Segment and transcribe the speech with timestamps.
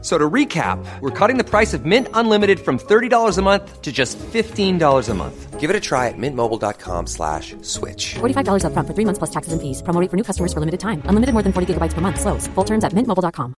[0.00, 3.90] So to recap, we're cutting the price of Mint Unlimited from $30 a month to
[3.90, 5.58] just $15 a month.
[5.58, 8.14] Give it a try at mintmobile.com slash switch.
[8.20, 9.82] $45 upfront for three months plus taxes and fees.
[9.82, 11.02] Promo rate for new customers for limited time.
[11.06, 12.20] Unlimited more than 40 gigabytes per month.
[12.20, 12.46] Slows.
[12.54, 13.54] Full terms at mintmobile.com.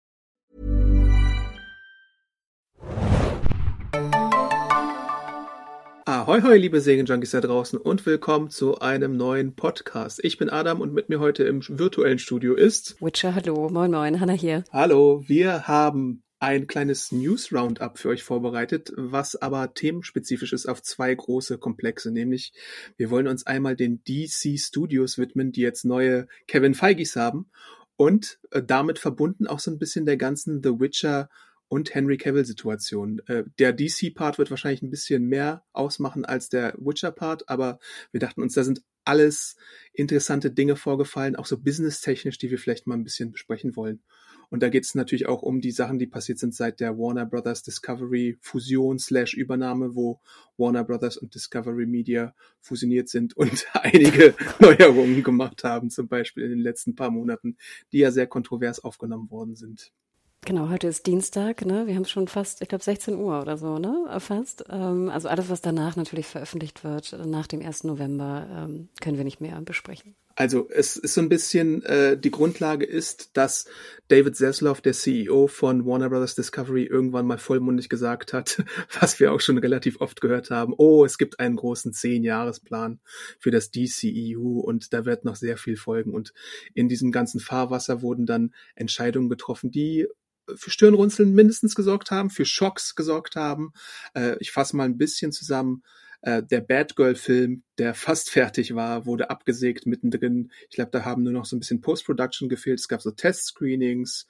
[6.06, 10.20] Ahoi, hoi, liebe Serienjunkies da draußen und willkommen zu einem neuen Podcast.
[10.24, 14.18] Ich bin Adam und mit mir heute im virtuellen Studio ist Witcher, hallo, moin moin,
[14.20, 14.64] Hanna hier.
[14.72, 20.82] Hallo, wir haben ein kleines News Roundup für euch vorbereitet, was aber themenspezifisch ist auf
[20.82, 22.52] zwei große Komplexe, nämlich
[22.96, 27.50] wir wollen uns einmal den DC Studios widmen, die jetzt neue Kevin Feigis haben
[27.96, 31.28] und äh, damit verbunden auch so ein bisschen der ganzen The Witcher
[31.66, 33.20] und Henry Cavill-Situation.
[33.26, 37.78] Äh, der DC-Part wird wahrscheinlich ein bisschen mehr ausmachen als der Witcher-Part, aber
[38.12, 39.56] wir dachten uns, da sind alles
[39.92, 44.02] interessante Dinge vorgefallen, auch so businesstechnisch, die wir vielleicht mal ein bisschen besprechen wollen.
[44.50, 47.26] Und da geht es natürlich auch um die Sachen, die passiert sind seit der Warner
[47.26, 50.20] Brothers Discovery Fusion slash Übernahme, wo
[50.56, 56.50] Warner Brothers und Discovery Media fusioniert sind und einige Neuerungen gemacht haben, zum Beispiel in
[56.50, 57.56] den letzten paar Monaten,
[57.92, 59.92] die ja sehr kontrovers aufgenommen worden sind.
[60.44, 61.86] Genau, heute ist Dienstag, ne?
[61.86, 64.06] Wir haben schon fast, ich glaube, 16 Uhr oder so, ne?
[64.18, 64.64] Fast.
[64.70, 67.84] Ähm, also alles, was danach natürlich veröffentlicht wird, nach dem 1.
[67.84, 70.14] November, ähm, können wir nicht mehr besprechen.
[70.38, 73.64] Also es ist so ein bisschen, äh, die Grundlage ist, dass
[74.06, 78.62] David Zaslav, der CEO von Warner Brothers Discovery, irgendwann mal vollmundig gesagt hat,
[79.00, 83.00] was wir auch schon relativ oft gehört haben, oh, es gibt einen großen Zehn-Jahres-Plan
[83.40, 86.14] für das DCEU und da wird noch sehr viel folgen.
[86.14, 86.32] Und
[86.72, 90.06] in diesem ganzen Fahrwasser wurden dann Entscheidungen getroffen, die
[90.54, 93.72] für Stirnrunzeln mindestens gesorgt haben, für Schocks gesorgt haben.
[94.14, 95.82] Äh, ich fasse mal ein bisschen zusammen.
[96.22, 100.50] Äh, der Batgirl-Film, der fast fertig war, wurde abgesägt mittendrin.
[100.68, 102.80] Ich glaube, da haben nur noch so ein bisschen Post-Production gefehlt.
[102.80, 104.26] Es gab so Test-Screenings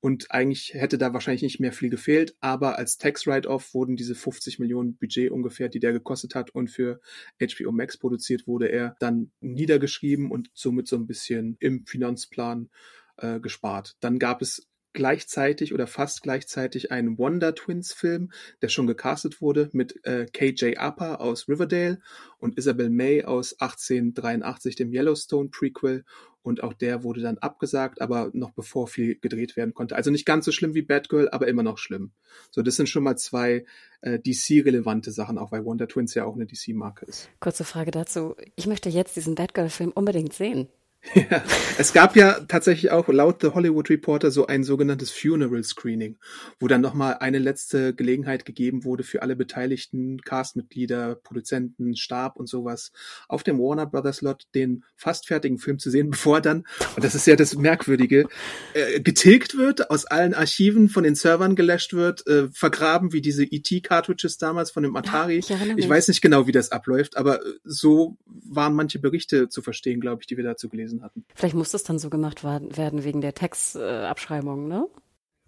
[0.00, 4.60] und eigentlich hätte da wahrscheinlich nicht mehr viel gefehlt, aber als Tax-Write-Off wurden diese 50
[4.60, 7.00] Millionen Budget ungefähr, die der gekostet hat und für
[7.40, 12.70] HBO Max produziert wurde, er dann niedergeschrieben und somit so ein bisschen im Finanzplan
[13.16, 13.96] äh, gespart.
[13.98, 14.67] Dann gab es
[14.98, 18.32] gleichzeitig oder fast gleichzeitig einen Wonder Twins Film,
[18.62, 22.00] der schon gecastet wurde mit äh, KJ Apa aus Riverdale
[22.38, 26.04] und Isabel May aus 1883, dem Yellowstone Prequel.
[26.42, 29.94] Und auch der wurde dann abgesagt, aber noch bevor viel gedreht werden konnte.
[29.94, 32.10] Also nicht ganz so schlimm wie Batgirl, aber immer noch schlimm.
[32.50, 33.66] So, das sind schon mal zwei
[34.00, 37.30] äh, DC-relevante Sachen, auch weil Wonder Twins ja auch eine DC-Marke ist.
[37.38, 38.34] Kurze Frage dazu.
[38.56, 40.68] Ich möchte jetzt diesen Batgirl-Film unbedingt sehen.
[41.14, 41.42] Ja,
[41.78, 46.18] es gab ja tatsächlich auch laut The Hollywood Reporter so ein sogenanntes Funeral Screening,
[46.58, 52.48] wo dann nochmal eine letzte Gelegenheit gegeben wurde für alle beteiligten Castmitglieder, Produzenten, Stab und
[52.48, 52.92] sowas
[53.28, 56.64] auf dem Warner Brothers Lot den fast fertigen Film zu sehen, bevor dann,
[56.96, 58.26] und das ist ja das Merkwürdige,
[58.74, 63.44] äh, getilgt wird, aus allen Archiven von den Servern gelöscht wird, äh, vergraben wie diese
[63.44, 65.40] ET-Cartridges damals von dem Atari.
[65.46, 69.62] Ja, ich, ich weiß nicht genau, wie das abläuft, aber so waren manche Berichte zu
[69.62, 71.24] verstehen, glaube ich, die wir dazu gelesen gelesen hatten.
[71.34, 74.88] Vielleicht muss das dann so gemacht werden wegen der Textabschreibung, ne?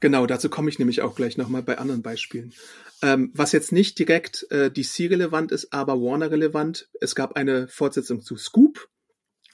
[0.01, 2.55] Genau, dazu komme ich nämlich auch gleich nochmal bei anderen Beispielen.
[3.03, 6.89] Ähm, was jetzt nicht direkt äh, DC-relevant ist, aber Warner-relevant.
[7.01, 8.89] Es gab eine Fortsetzung zu Scoop,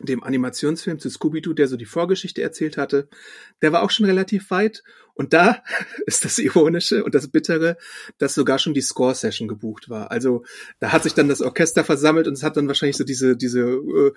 [0.01, 3.09] dem Animationsfilm zu Scooby-Doo, der so die Vorgeschichte erzählt hatte.
[3.63, 4.83] Der war auch schon relativ weit.
[5.15, 5.63] Und da
[6.07, 7.79] ist das Ironische und das Bittere,
[8.19, 10.11] dass sogar schon die Score-Session gebucht war.
[10.11, 10.45] Also
[10.79, 13.61] da hat sich dann das Orchester versammelt und es hat dann wahrscheinlich so diese, diese
[13.61, 14.13] äh,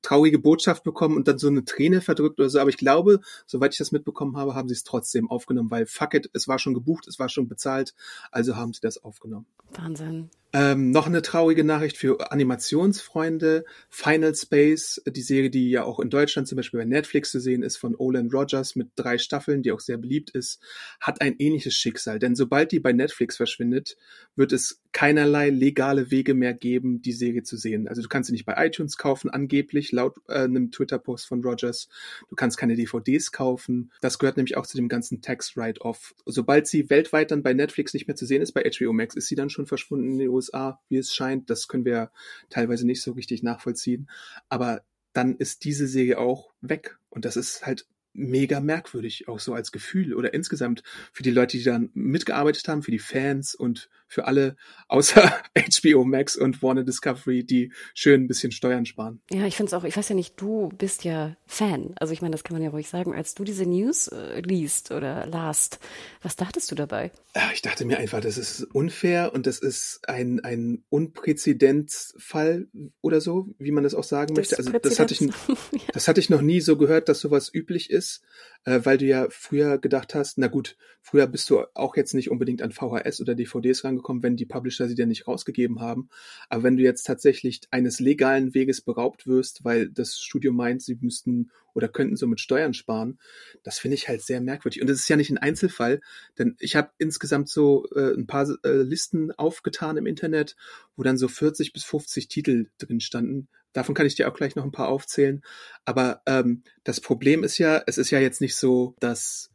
[0.00, 2.60] traurige Botschaft bekommen und dann so eine Träne verdrückt oder so.
[2.60, 6.14] Aber ich glaube, soweit ich das mitbekommen habe, haben sie es trotzdem aufgenommen, weil fuck
[6.14, 7.94] it, es war schon gebucht, es war schon bezahlt,
[8.32, 9.46] also haben sie das aufgenommen.
[9.72, 10.30] Wahnsinn.
[10.58, 13.64] Ähm, noch eine traurige Nachricht für Animationsfreunde.
[13.90, 17.62] Final Space, die Serie, die ja auch in Deutschland zum Beispiel bei Netflix zu sehen
[17.62, 20.60] ist, von Olin Rogers mit drei Staffeln, die auch sehr beliebt ist,
[21.00, 22.18] hat ein ähnliches Schicksal.
[22.18, 23.96] Denn sobald die bei Netflix verschwindet,
[24.34, 27.86] wird es keinerlei legale Wege mehr geben, die Serie zu sehen.
[27.86, 31.88] Also du kannst sie nicht bei iTunes kaufen, angeblich, laut äh, einem Twitter-Post von Rogers.
[32.28, 33.92] Du kannst keine DVDs kaufen.
[34.00, 36.16] Das gehört nämlich auch zu dem ganzen Tax-Write-Off.
[36.26, 39.28] Sobald sie weltweit dann bei Netflix nicht mehr zu sehen ist, bei HBO Max, ist
[39.28, 41.48] sie dann schon verschwunden in den USA, wie es scheint.
[41.48, 42.10] Das können wir
[42.50, 44.10] teilweise nicht so richtig nachvollziehen.
[44.48, 46.98] Aber dann ist diese Serie auch weg.
[47.08, 51.56] Und das ist halt mega merkwürdig, auch so als Gefühl oder insgesamt für die Leute,
[51.56, 54.56] die dann mitgearbeitet haben, für die Fans und für alle
[54.88, 59.20] außer HBO Max und Warner Discovery, die schön ein bisschen Steuern sparen.
[59.30, 61.94] Ja, ich finde es auch, ich weiß ja nicht, du bist ja Fan.
[62.00, 63.14] Also ich meine, das kann man ja ruhig sagen.
[63.14, 65.78] Als du diese News äh, liest oder last,
[66.22, 67.12] was dachtest du dabei?
[67.36, 72.68] Ja, ich dachte mir einfach, das ist unfair und das ist ein, ein Unpräzedenzfall
[73.00, 74.58] oder so, wie man das auch sagen das möchte.
[74.58, 75.30] Also das hatte, ich,
[75.92, 78.22] das hatte ich noch nie so gehört, dass sowas üblich ist,
[78.64, 82.30] äh, weil du ja früher gedacht hast, na gut, früher bist du auch jetzt nicht
[82.30, 86.08] unbedingt an VHS oder DVDs rangekommen, wenn die Publisher sie dir nicht rausgegeben haben.
[86.48, 90.98] Aber wenn du jetzt tatsächlich eines legalen Weges beraubt wirst, weil das Studio meint, sie
[91.00, 93.18] müssten oder könnten so mit Steuern sparen,
[93.62, 94.82] das finde ich halt sehr merkwürdig.
[94.82, 96.00] Und es ist ja nicht ein Einzelfall,
[96.38, 100.56] denn ich habe insgesamt so äh, ein paar äh, Listen aufgetan im Internet,
[100.96, 103.48] wo dann so 40 bis 50 Titel drin standen.
[103.72, 105.42] Davon kann ich dir auch gleich noch ein paar aufzählen.
[105.84, 109.50] Aber ähm, das Problem ist ja, es ist ja jetzt nicht so, dass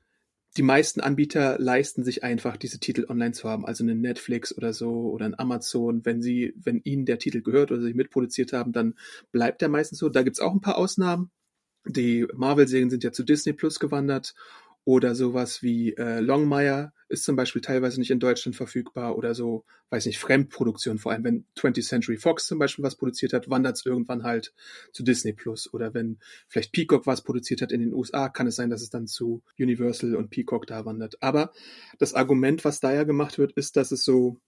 [0.55, 4.71] die meisten Anbieter leisten sich einfach, diese Titel online zu haben, also eine Netflix oder
[4.71, 6.05] so oder ein Amazon.
[6.05, 8.95] Wenn sie, wenn ihnen der Titel gehört oder sie mitproduziert haben, dann
[9.31, 10.09] bleibt der meistens so.
[10.09, 11.31] Da gibt's auch ein paar Ausnahmen.
[11.85, 14.35] Die Marvel-Serien sind ja zu Disney Plus gewandert
[14.85, 19.65] oder sowas wie äh, Longmire ist zum Beispiel teilweise nicht in Deutschland verfügbar oder so,
[19.91, 23.77] weiß nicht, Fremdproduktion, vor allem wenn 20th Century Fox zum Beispiel was produziert hat, wandert
[23.77, 24.53] es irgendwann halt
[24.91, 25.71] zu Disney Plus.
[25.73, 28.89] Oder wenn vielleicht Peacock was produziert hat in den USA, kann es sein, dass es
[28.89, 31.21] dann zu Universal und Peacock da wandert.
[31.21, 31.51] Aber
[31.99, 34.39] das Argument, was da ja gemacht wird, ist, dass es so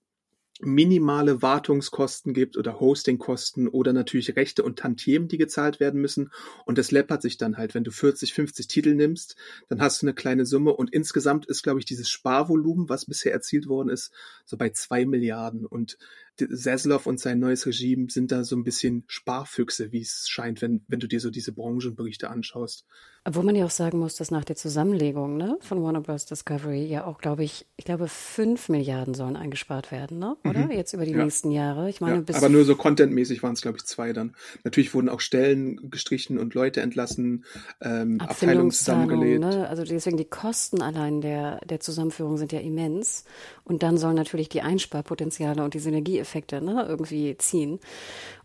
[0.61, 6.31] minimale Wartungskosten gibt oder Hostingkosten oder natürlich Rechte und Tantiemen, die gezahlt werden müssen.
[6.65, 7.73] Und das läppert sich dann halt.
[7.73, 9.35] Wenn du 40, 50 Titel nimmst,
[9.67, 10.73] dann hast du eine kleine Summe.
[10.73, 14.11] Und insgesamt ist, glaube ich, dieses Sparvolumen, was bisher erzielt worden ist,
[14.45, 15.65] so bei zwei Milliarden.
[15.65, 15.97] Und
[16.37, 20.83] Seslov und sein neues Regime sind da so ein bisschen Sparfüchse, wie es scheint, wenn,
[20.87, 22.85] wenn du dir so diese Branchenberichte anschaust.
[23.27, 26.27] Obwohl man ja auch sagen muss, dass nach der Zusammenlegung ne, von Warner Bros.
[26.27, 30.37] Discovery ja auch, glaube ich, ich glaube, fünf Milliarden sollen eingespart werden, ne?
[30.43, 30.65] oder?
[30.65, 30.71] Mhm.
[30.71, 31.23] Jetzt über die ja.
[31.23, 31.89] nächsten Jahre.
[31.89, 34.35] Ich meine, ja, aber nur so contentmäßig waren es, glaube ich, zwei dann.
[34.63, 37.45] Natürlich wurden auch Stellen gestrichen und Leute entlassen,
[37.81, 39.39] ähm, Abteilungen zusammengelegt.
[39.39, 39.67] Ne?
[39.67, 43.25] Also deswegen die Kosten allein der, der Zusammenführung sind ja immens.
[43.63, 45.79] Und dann sollen natürlich die Einsparpotenziale und die
[46.25, 47.79] Synergieeffekte ne, irgendwie ziehen.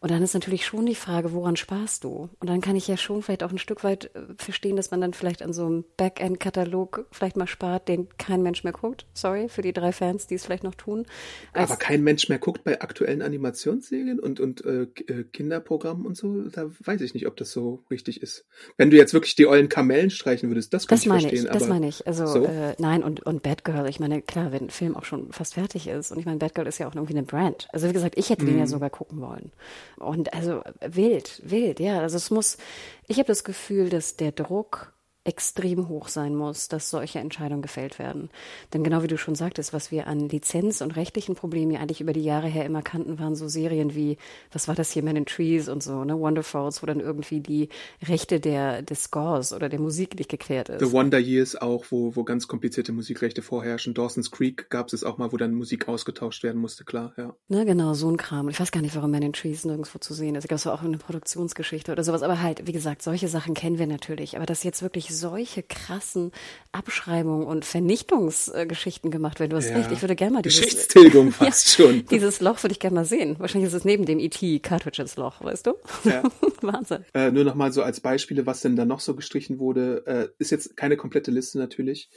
[0.00, 2.30] Und dann ist natürlich schon die Frage, woran sparst du?
[2.40, 5.00] Und dann kann ich ja schon vielleicht auch ein Stück weit äh, verstehen, dass man
[5.02, 9.04] dann vielleicht an so einem Backend-Katalog vielleicht mal spart, den kein Mensch mehr guckt.
[9.12, 11.06] Sorry für die drei Fans, die es vielleicht noch tun.
[11.52, 16.16] Als Aber kein Mensch mehr guckt bei aktuellen Animationsserien und, und äh, äh, Kinderprogrammen und
[16.16, 16.48] so.
[16.48, 18.46] Da weiß ich nicht, ob das so richtig ist.
[18.78, 21.44] Wenn du jetzt wirklich die ollen Kamellen streichen würdest, das könnte das ich verstehen.
[21.44, 22.06] Ich, das meine ich.
[22.06, 22.44] Also so?
[22.46, 25.88] äh, nein, und, und Batgirl, ich meine, klar, wenn ein Film auch schon fast fertig
[25.88, 26.10] ist.
[26.10, 27.68] Und ich meine, Batgirl ist ja auch irgendwie eine Brand.
[27.72, 28.69] Also wie gesagt, ich hätte den ja mhm.
[28.69, 29.52] sogar gucken wollen.
[29.96, 32.00] Und also wild, wild, ja.
[32.00, 32.58] Also es muss,
[33.06, 34.93] ich habe das Gefühl, dass der Druck
[35.25, 38.31] extrem hoch sein muss, dass solche Entscheidungen gefällt werden.
[38.72, 42.00] Denn genau wie du schon sagtest, was wir an Lizenz- und rechtlichen Problemen ja eigentlich
[42.00, 44.17] über die Jahre her immer kannten, waren so Serien wie,
[44.50, 47.69] was war das hier, Men in Trees und so, ne, Wonderfalls, wo dann irgendwie die
[48.02, 50.81] Rechte der, des Scores oder der Musik nicht geklärt ist.
[50.81, 53.93] The Wonder Years auch, wo, wo ganz komplizierte Musikrechte vorherrschen.
[53.93, 57.34] Dawson's Creek gab es auch mal, wo dann Musik ausgetauscht werden musste, klar, ja.
[57.49, 58.49] Ne, genau, so ein Kram.
[58.49, 60.44] Ich weiß gar nicht, warum Men in Trees nirgendwo zu sehen ist.
[60.44, 62.23] Ich glaube, es war auch eine Produktionsgeschichte oder sowas.
[62.23, 64.37] Aber halt, wie gesagt, solche Sachen kennen wir natürlich.
[64.37, 66.32] Aber das jetzt wirklich solche krassen
[66.72, 69.50] Abschreibungen und Vernichtungsgeschichten gemacht werden.
[69.50, 69.76] Du hast ja.
[69.76, 72.06] recht, ich würde gerne mal dieses Geschichtstilgung fast ja, schon.
[72.06, 73.36] Dieses Loch würde ich gerne mal sehen.
[73.38, 75.74] Wahrscheinlich ist es neben dem ET Cartridges Loch, weißt du?
[76.04, 76.22] Ja.
[76.62, 77.04] Wahnsinn.
[77.14, 80.28] Äh, nur noch mal so als Beispiele, was denn da noch so gestrichen wurde, äh,
[80.38, 82.10] ist jetzt keine komplette Liste natürlich,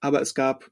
[0.00, 0.70] aber es gab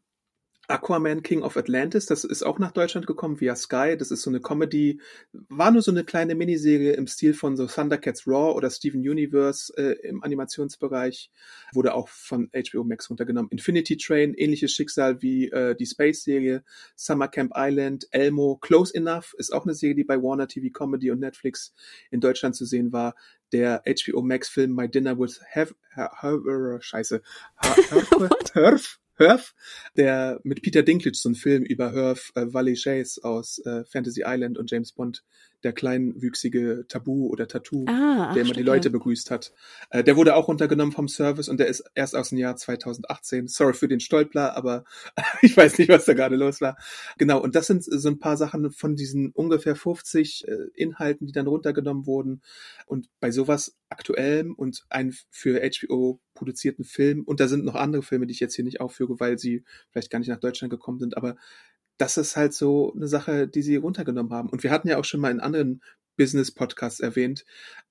[0.69, 3.97] Aquaman King of Atlantis, das ist auch nach Deutschland gekommen via Sky.
[3.99, 5.01] Das ist so eine Comedy,
[5.33, 9.73] war nur so eine kleine Miniserie im Stil von so Thundercats Raw oder Steven Universe
[9.79, 11.31] äh, im Animationsbereich.
[11.73, 13.51] Wurde auch von HBO Max runtergenommen.
[13.51, 16.63] Infinity Train, ähnliches Schicksal wie äh, die Space-Serie.
[16.97, 21.11] Summer Camp Island, Elmo, Close Enough ist auch eine Serie, die bei Warner TV Comedy
[21.11, 21.73] und Netflix
[22.11, 23.15] in Deutschland zu sehen war.
[23.53, 27.23] Der HBO Max Film My Dinner with Have, have, have Scheiße.
[28.53, 29.55] Herf, Herf,
[29.97, 34.23] der mit Peter Dinklage so ein Film über Herf, äh, Valley Chase aus äh, Fantasy
[34.25, 35.25] Island und James Bond
[35.65, 39.53] der kleinwüchsige Tabu oder Tattoo, ah, ach, der immer die Leute begrüßt hat.
[39.91, 43.49] Äh, der wurde auch runtergenommen vom Service und der ist erst aus dem Jahr 2018.
[43.49, 44.85] Sorry für den Stolpler, aber
[45.43, 46.77] ich weiß nicht, was da gerade los war.
[47.19, 51.33] Genau, und das sind so ein paar Sachen von diesen ungefähr 50 äh, Inhalten, die
[51.33, 52.43] dann runtergenommen wurden.
[52.87, 58.03] Und bei sowas aktuellem und ein für HBO produzierten Film, und da sind noch andere
[58.03, 61.01] Filme, die ich jetzt hier nicht aufführe, weil sie vielleicht gar nicht nach Deutschland gekommen
[61.01, 61.37] sind, aber
[61.99, 64.49] das ist halt so eine Sache, die sie runtergenommen haben.
[64.49, 65.83] Und wir hatten ja auch schon mal in anderen
[66.17, 67.45] Business-Podcasts erwähnt.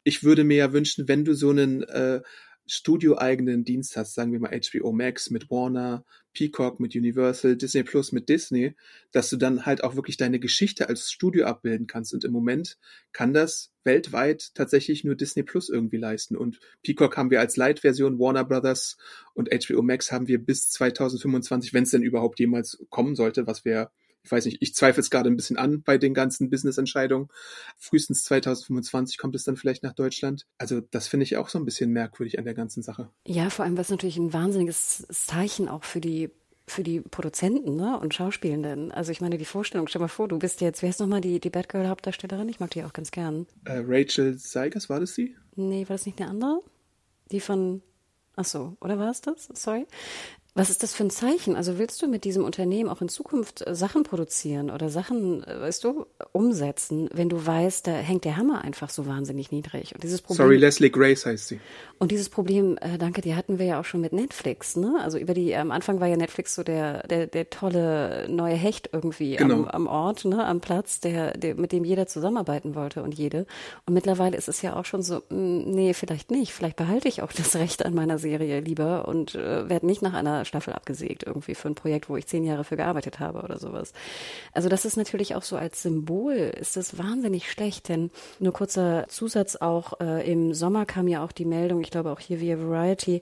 [0.04, 2.22] Ich würde mir ja wünschen, wenn du so einen äh,
[2.66, 6.06] studioeigenen Dienst hast, sagen wir mal HBO Max mit Warner,
[6.38, 8.76] Peacock mit Universal, Disney Plus mit Disney,
[9.12, 12.14] dass du dann halt auch wirklich deine Geschichte als Studio abbilden kannst.
[12.14, 12.78] Und im Moment
[13.12, 16.38] kann das weltweit tatsächlich nur Disney Plus irgendwie leisten.
[16.38, 18.98] Und Peacock haben wir als Light-Version, Warner Brothers
[19.34, 23.66] und HBO Max haben wir bis 2025, wenn es denn überhaupt jemals kommen sollte, was
[23.66, 23.90] wir
[24.28, 27.30] ich weiß nicht, ich zweifle es gerade ein bisschen an bei den ganzen Business-Entscheidungen.
[27.78, 30.46] Frühestens 2025 kommt es dann vielleicht nach Deutschland.
[30.58, 33.10] Also das finde ich auch so ein bisschen merkwürdig an der ganzen Sache.
[33.26, 36.30] Ja, vor allem was natürlich ein wahnsinniges Zeichen auch für die
[36.70, 37.98] für die Produzenten ne?
[37.98, 38.92] und Schauspielenden.
[38.92, 41.40] Also ich meine, die Vorstellung, stell mal vor, du bist jetzt, wer ist nochmal die,
[41.40, 42.50] die Batgirl-Hauptdarstellerin?
[42.50, 43.48] Ich mag die auch ganz gern.
[43.64, 45.38] Äh, Rachel Seigers, war das sie?
[45.56, 46.62] Nee, war das nicht eine andere?
[47.32, 47.82] Die von,
[48.36, 49.48] ach so, oder war es das?
[49.54, 49.88] Sorry.
[50.58, 51.56] Was ist das für ein Zeichen?
[51.56, 55.62] Also willst du mit diesem Unternehmen auch in Zukunft äh, Sachen produzieren oder Sachen, äh,
[55.62, 59.94] weißt du, umsetzen, wenn du weißt, da hängt der Hammer einfach so wahnsinnig niedrig?
[59.94, 61.60] Und dieses Problem, Sorry, Leslie Grace heißt sie.
[62.00, 64.98] Und dieses Problem, äh, danke, die hatten wir ja auch schon mit Netflix, ne?
[65.04, 68.90] Also über die, am Anfang war ja Netflix so der, der, der tolle neue Hecht
[68.92, 69.66] irgendwie genau.
[69.66, 73.46] am, am Ort, ne, am Platz, der, der, mit dem jeder zusammenarbeiten wollte und jede.
[73.86, 76.52] Und mittlerweile ist es ja auch schon so, mh, hm, nee, vielleicht nicht.
[76.52, 80.14] Vielleicht behalte ich auch das Recht an meiner Serie lieber und äh, werde nicht nach
[80.14, 83.60] einer Staffel abgesägt irgendwie für ein Projekt, wo ich zehn Jahre für gearbeitet habe oder
[83.60, 83.94] sowas.
[84.54, 89.06] Also das ist natürlich auch so als Symbol, ist das wahnsinnig schlecht, denn nur kurzer
[89.08, 92.58] Zusatz auch, äh, im Sommer kam ja auch die Meldung, ich glaube auch hier via
[92.58, 93.22] Variety,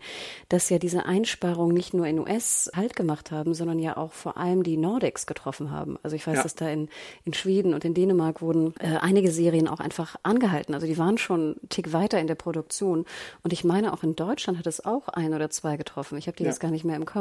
[0.50, 4.38] dass ja diese Einsparungen nicht nur in US halt gemacht haben, sondern ja auch vor
[4.38, 5.98] allem die Nordics getroffen haben.
[6.04, 6.44] Also ich weiß, ja.
[6.44, 6.90] dass da in,
[7.24, 10.74] in Schweden und in Dänemark wurden äh, einige Serien auch einfach angehalten.
[10.74, 13.06] Also die waren schon einen Tick weiter in der Produktion.
[13.44, 16.18] Und ich meine, auch in Deutschland hat es auch ein oder zwei getroffen.
[16.18, 16.50] Ich habe die ja.
[16.50, 17.15] jetzt gar nicht mehr im Kopf.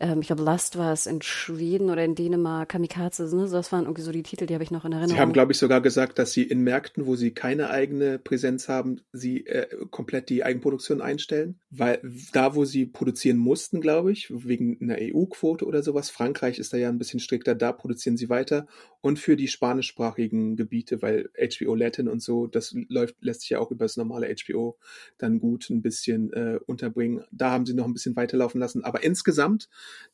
[0.00, 3.48] Ähm, ich glaube, Last war es in Schweden oder in Dänemark, Kamikaze, ne?
[3.48, 5.14] das waren irgendwie so die Titel, die habe ich noch in Erinnerung.
[5.14, 8.68] Sie haben, glaube ich, sogar gesagt, dass sie in Märkten, wo sie keine eigene Präsenz
[8.68, 11.58] haben, sie äh, komplett die Eigenproduktion einstellen.
[11.70, 12.00] Weil
[12.32, 16.76] da, wo sie produzieren mussten, glaube ich, wegen einer EU-Quote oder sowas, Frankreich ist da
[16.76, 18.66] ja ein bisschen strikter, da produzieren sie weiter.
[19.00, 23.60] Und für die spanischsprachigen Gebiete, weil HBO Latin und so, das läuft, lässt sich ja
[23.60, 24.76] auch über das normale HBO
[25.18, 27.22] dann gut ein bisschen äh, unterbringen.
[27.30, 28.84] Da haben sie noch ein bisschen weiterlaufen lassen.
[28.84, 29.68] Aber insgesamt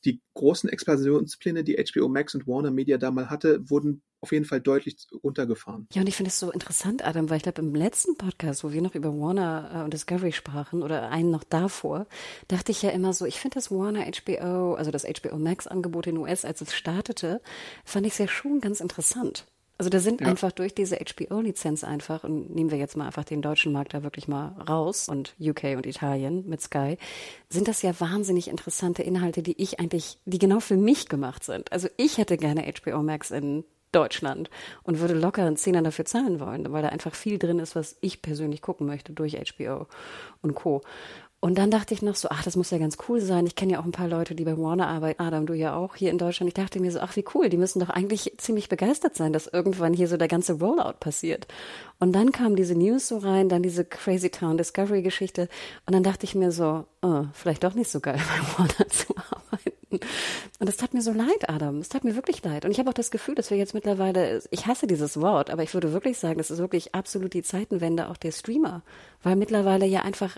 [0.05, 4.45] die großen Expansionspläne, die HBO Max und Warner Media da mal hatte, wurden auf jeden
[4.45, 5.87] Fall deutlich runtergefahren.
[5.93, 8.71] Ja, und ich finde es so interessant, Adam, weil ich glaube, im letzten Podcast, wo
[8.71, 12.07] wir noch über Warner äh, und Discovery sprachen oder einen noch davor,
[12.47, 16.07] dachte ich ja immer so, ich finde das Warner HBO, also das HBO Max Angebot
[16.07, 17.41] in US, als es startete,
[17.83, 19.45] fand ich es ja schon ganz interessant.
[19.77, 20.27] Also da sind ja.
[20.27, 24.03] einfach durch diese HBO-Lizenz einfach, und nehmen wir jetzt mal einfach den deutschen Markt da
[24.03, 26.97] wirklich mal raus und UK und Italien mit Sky,
[27.49, 31.71] sind das ja wahnsinnig interessante Inhalte, die ich eigentlich, die genau für mich gemacht sind.
[31.71, 34.49] Also ich hätte gerne HBO Max in Deutschland
[34.83, 37.95] und würde locker einen Zehner dafür zahlen wollen, weil da einfach viel drin ist, was
[38.01, 39.87] ich persönlich gucken möchte durch HBO
[40.41, 40.81] und Co.
[41.45, 43.45] Und dann dachte ich noch so, ach, das muss ja ganz cool sein.
[43.45, 45.21] Ich kenne ja auch ein paar Leute, die bei Warner arbeiten.
[45.21, 46.47] Adam, du ja auch hier in Deutschland.
[46.47, 47.49] Ich dachte mir so, ach, wie cool.
[47.49, 51.45] Die müssen doch eigentlich ziemlich begeistert sein, dass irgendwann hier so der ganze Rollout passiert.
[51.99, 55.47] Und dann kam diese News so rein, dann diese Crazy Town Discovery Geschichte.
[55.85, 58.19] Und dann dachte ich mir so, oh, vielleicht doch nicht so geil
[58.57, 59.99] bei Warner zu arbeiten.
[60.57, 61.77] Und es tat mir so leid, Adam.
[61.77, 62.65] Es tat mir wirklich leid.
[62.65, 65.61] Und ich habe auch das Gefühl, dass wir jetzt mittlerweile, ich hasse dieses Wort, aber
[65.61, 68.81] ich würde wirklich sagen, das ist wirklich absolut die Zeitenwende auch der Streamer.
[69.21, 70.37] Weil mittlerweile ja einfach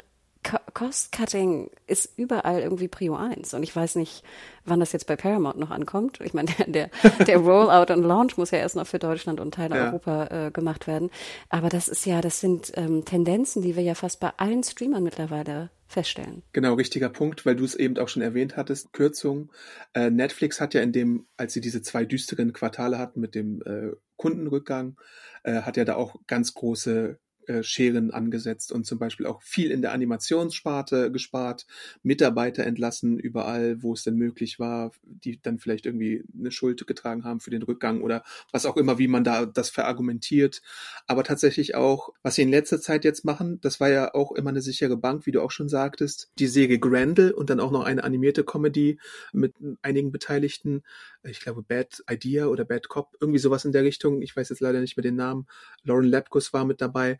[0.73, 3.53] Cost-Cutting ist überall irgendwie Prio 1.
[3.53, 4.23] Und ich weiß nicht,
[4.65, 6.19] wann das jetzt bei Paramount noch ankommt.
[6.21, 9.53] Ich meine, der, der, der Rollout und Launch muss ja erst noch für Deutschland und
[9.53, 9.85] Teile ja.
[9.87, 11.09] Europa äh, gemacht werden.
[11.49, 15.03] Aber das ist ja, das sind ähm, Tendenzen, die wir ja fast bei allen Streamern
[15.03, 16.43] mittlerweile feststellen.
[16.51, 18.91] Genau, richtiger Punkt, weil du es eben auch schon erwähnt hattest.
[18.93, 19.51] Kürzung.
[19.93, 23.61] Äh, Netflix hat ja in dem, als sie diese zwei düsteren Quartale hatten mit dem
[23.63, 24.97] äh, Kundenrückgang,
[25.43, 27.19] äh, hat ja da auch ganz große
[27.61, 31.65] Scheren angesetzt und zum Beispiel auch viel in der Animationssparte gespart,
[32.03, 37.23] Mitarbeiter entlassen überall, wo es denn möglich war, die dann vielleicht irgendwie eine Schuld getragen
[37.23, 40.61] haben für den Rückgang oder was auch immer, wie man da das verargumentiert.
[41.07, 44.49] Aber tatsächlich auch, was sie in letzter Zeit jetzt machen, das war ja auch immer
[44.49, 47.83] eine sichere Bank, wie du auch schon sagtest, die Serie Grendel und dann auch noch
[47.83, 48.99] eine animierte Comedy
[49.31, 50.83] mit einigen Beteiligten,
[51.23, 54.21] ich glaube Bad Idea oder Bad Cop, irgendwie sowas in der Richtung.
[54.21, 55.47] Ich weiß jetzt leider nicht mehr den Namen.
[55.83, 57.19] Lauren Lapkus war mit dabei.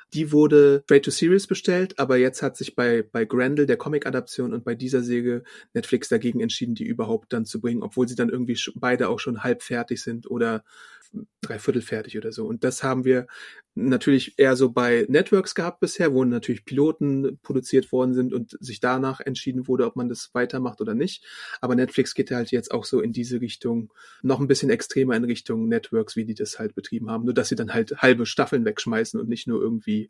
[0.13, 4.53] Die wurde straight to series bestellt, aber jetzt hat sich bei, bei Grendel, der Comic-Adaption
[4.53, 8.29] und bei dieser Säge Netflix dagegen entschieden, die überhaupt dann zu bringen, obwohl sie dann
[8.29, 10.63] irgendwie beide auch schon halb fertig sind oder
[11.41, 12.45] dreiviertel fertig oder so.
[12.45, 13.27] Und das haben wir
[13.73, 18.79] natürlich eher so bei Networks gehabt bisher, wo natürlich Piloten produziert worden sind und sich
[18.79, 21.25] danach entschieden wurde, ob man das weitermacht oder nicht.
[21.61, 23.91] Aber Netflix geht halt jetzt auch so in diese Richtung,
[24.21, 27.25] noch ein bisschen extremer in Richtung Networks, wie die das halt betrieben haben.
[27.25, 30.00] Nur dass sie dann halt halbe Staffeln wegschmeißen und nicht nur irgendwie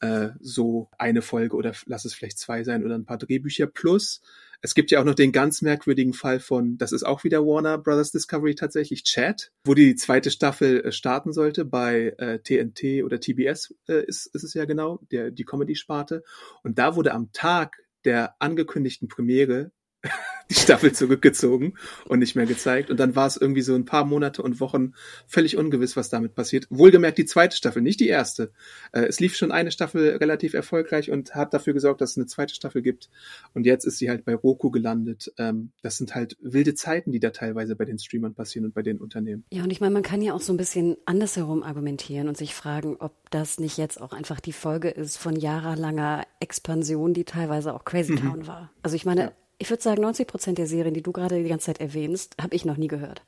[0.00, 4.20] äh, so eine Folge oder lass es vielleicht zwei sein oder ein paar Drehbücher plus
[4.64, 7.76] es gibt ja auch noch den ganz merkwürdigen Fall von, das ist auch wieder Warner
[7.76, 13.20] Brothers Discovery tatsächlich, Chat, wo die zweite Staffel äh, starten sollte bei äh, TNT oder
[13.20, 16.24] TBS äh, ist, ist es ja genau, der, die Comedy-Sparte.
[16.62, 19.70] Und da wurde am Tag der angekündigten Premiere
[20.50, 21.74] die Staffel zurückgezogen
[22.06, 22.90] und nicht mehr gezeigt.
[22.90, 24.92] Und dann war es irgendwie so ein paar Monate und Wochen
[25.26, 26.66] völlig ungewiss, was damit passiert.
[26.70, 28.52] Wohlgemerkt die zweite Staffel, nicht die erste.
[28.92, 32.26] Äh, es lief schon eine Staffel relativ erfolgreich und hat dafür gesorgt, dass es eine
[32.26, 33.08] zweite Staffel gibt.
[33.54, 35.32] Und jetzt ist sie halt bei Roku gelandet.
[35.38, 38.82] Ähm, das sind halt wilde Zeiten, die da teilweise bei den Streamern passieren und bei
[38.82, 39.44] den Unternehmen.
[39.50, 42.54] Ja, und ich meine, man kann ja auch so ein bisschen andersherum argumentieren und sich
[42.54, 47.74] fragen, ob das nicht jetzt auch einfach die Folge ist von jahrelanger Expansion, die teilweise
[47.74, 48.46] auch Crazy Town mhm.
[48.46, 48.70] war.
[48.82, 49.32] Also ich meine, ja
[49.64, 52.54] ich würde sagen, 90 Prozent der Serien, die du gerade die ganze Zeit erwähnst, habe
[52.54, 53.22] ich noch nie gehört.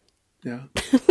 [0.44, 0.68] Ja.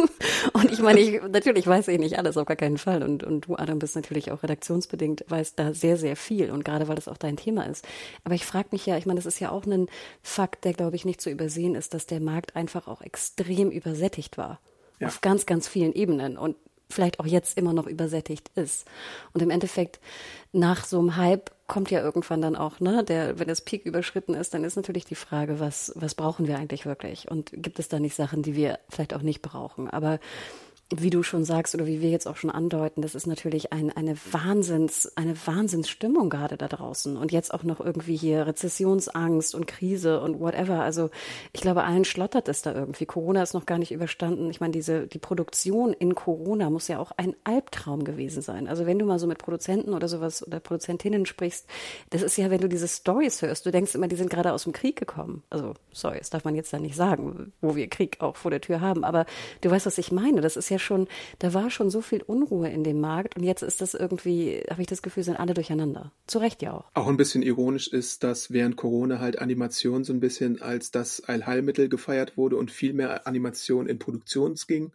[0.53, 3.01] und ich meine, ich, natürlich weiß ich nicht alles, auf gar keinen Fall.
[3.01, 6.51] Und, und du, Adam, bist natürlich auch redaktionsbedingt, weißt da sehr, sehr viel.
[6.51, 7.87] Und gerade weil das auch dein Thema ist.
[8.23, 9.87] Aber ich frage mich ja, ich meine, das ist ja auch ein
[10.21, 14.37] Fakt, der, glaube ich, nicht zu übersehen ist, dass der Markt einfach auch extrem übersättigt
[14.37, 14.59] war.
[14.99, 15.07] Ja.
[15.07, 16.37] Auf ganz, ganz vielen Ebenen.
[16.37, 16.55] Und
[16.89, 18.85] vielleicht auch jetzt immer noch übersättigt ist.
[19.33, 19.99] Und im Endeffekt
[20.51, 24.33] nach so einem Hype kommt ja irgendwann dann auch, ne, der, wenn das Peak überschritten
[24.33, 27.29] ist, dann ist natürlich die Frage, was, was brauchen wir eigentlich wirklich?
[27.29, 29.89] Und gibt es da nicht Sachen, die wir vielleicht auch nicht brauchen?
[29.89, 30.19] Aber
[30.93, 33.91] wie du schon sagst oder wie wir jetzt auch schon andeuten, das ist natürlich ein,
[33.91, 39.65] eine Wahnsinns, eine Wahnsinnsstimmung gerade da draußen und jetzt auch noch irgendwie hier Rezessionsangst und
[39.65, 40.81] Krise und whatever.
[40.81, 41.09] Also
[41.53, 43.07] ich glaube, allen schlottert es da irgendwie.
[43.07, 44.51] Corona ist noch gar nicht überstanden.
[44.51, 48.67] Ich meine, diese, die Produktion in Corona muss ja auch ein Albtraum gewesen sein.
[48.67, 51.67] Also wenn du mal so mit Produzenten oder sowas oder Produzentinnen sprichst,
[52.11, 54.65] das ist ja, wenn du diese Stories hörst, du denkst immer, die sind gerade aus
[54.65, 55.41] dem Krieg gekommen.
[55.49, 58.61] Also, sorry, das darf man jetzt da nicht sagen, wo wir Krieg auch vor der
[58.61, 59.25] Tür haben, aber
[59.61, 60.41] du weißt, was ich meine.
[60.41, 61.07] Das ist ja ja schon,
[61.39, 64.81] da war schon so viel Unruhe in dem Markt und jetzt ist das irgendwie, habe
[64.81, 66.11] ich das Gefühl, sind alle durcheinander.
[66.27, 66.85] Zu Recht ja auch.
[66.93, 71.21] Auch ein bisschen ironisch ist, dass während Corona halt Animation so ein bisschen als das
[71.21, 74.91] Allheilmittel gefeiert wurde und viel mehr Animation in Produktion ging.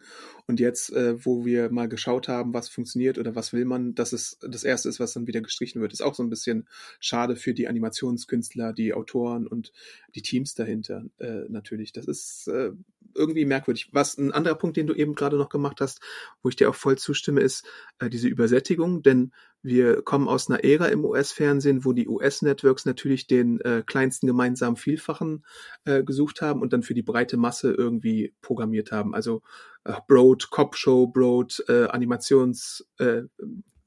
[0.47, 4.11] Und jetzt, äh, wo wir mal geschaut haben, was funktioniert oder was will man, dass
[4.11, 6.67] es das erste ist, was dann wieder gestrichen wird, ist auch so ein bisschen
[6.99, 9.71] schade für die Animationskünstler, die Autoren und
[10.15, 11.93] die Teams dahinter äh, natürlich.
[11.93, 12.71] Das ist äh,
[13.15, 13.89] irgendwie merkwürdig.
[13.91, 16.01] Was ein anderer Punkt, den du eben gerade noch gemacht hast,
[16.41, 17.65] wo ich dir auch voll zustimme, ist
[17.99, 19.31] äh, diese Übersättigung, denn
[19.63, 24.75] wir kommen aus einer Ära im US-Fernsehen, wo die US-Networks natürlich den äh, kleinsten gemeinsamen
[24.75, 25.45] Vielfachen
[25.85, 29.13] äh, gesucht haben und dann für die breite Masse irgendwie programmiert haben.
[29.13, 29.43] Also
[29.83, 33.23] äh, Broad, Cop Show, Broad, äh, Animations, äh,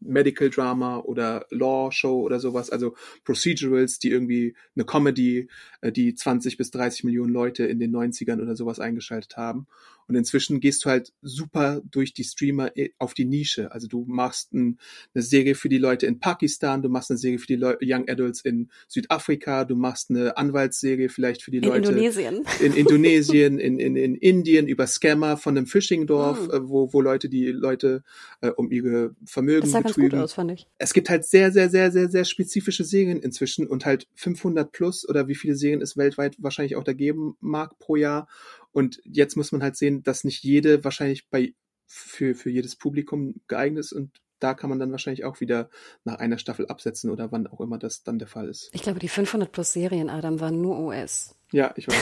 [0.05, 5.49] Medical Drama oder Law Show oder sowas, also Procedurals, die irgendwie eine Comedy,
[5.81, 9.67] äh, die 20 bis 30 Millionen Leute in den 90ern oder sowas eingeschaltet haben.
[10.09, 13.73] Und inzwischen gehst du halt super durch die Streamer äh, auf die Nische.
[13.73, 14.79] Also du machst ein,
[15.15, 18.09] eine Serie für die Leute in Pakistan, du machst eine Serie für die Leu Young
[18.09, 22.45] Adults in Südafrika, du machst eine Anwaltsserie vielleicht für die in Leute Indonesien.
[22.61, 26.69] in Indonesien, in, in, in Indien über Scammer von einem Fishing-Dorf, mhm.
[26.69, 28.03] wo, wo Leute die Leute
[28.41, 30.11] äh, um ihre Vermögen das sah betrügen.
[30.11, 30.67] Ganz gut aus, fand ich.
[30.79, 35.09] Es gibt halt sehr, sehr, sehr, sehr, sehr spezifische Serien inzwischen und halt 500 plus
[35.09, 38.29] oder wie viele Serien es weltweit wahrscheinlich auch da geben mag pro Jahr.
[38.75, 41.55] Und jetzt muss man halt sehen, dass nicht jede wahrscheinlich bei
[41.87, 44.11] für, für jedes Publikum geeignet ist und
[44.41, 45.71] da kann man dann wahrscheinlich auch wieder
[46.03, 48.71] nach einer Staffel absetzen oder wann auch immer das dann der Fall ist.
[48.73, 51.37] Ich glaube, die 500 plus Serien, Adam, waren nur US.
[51.53, 51.95] Ja, ich weiß.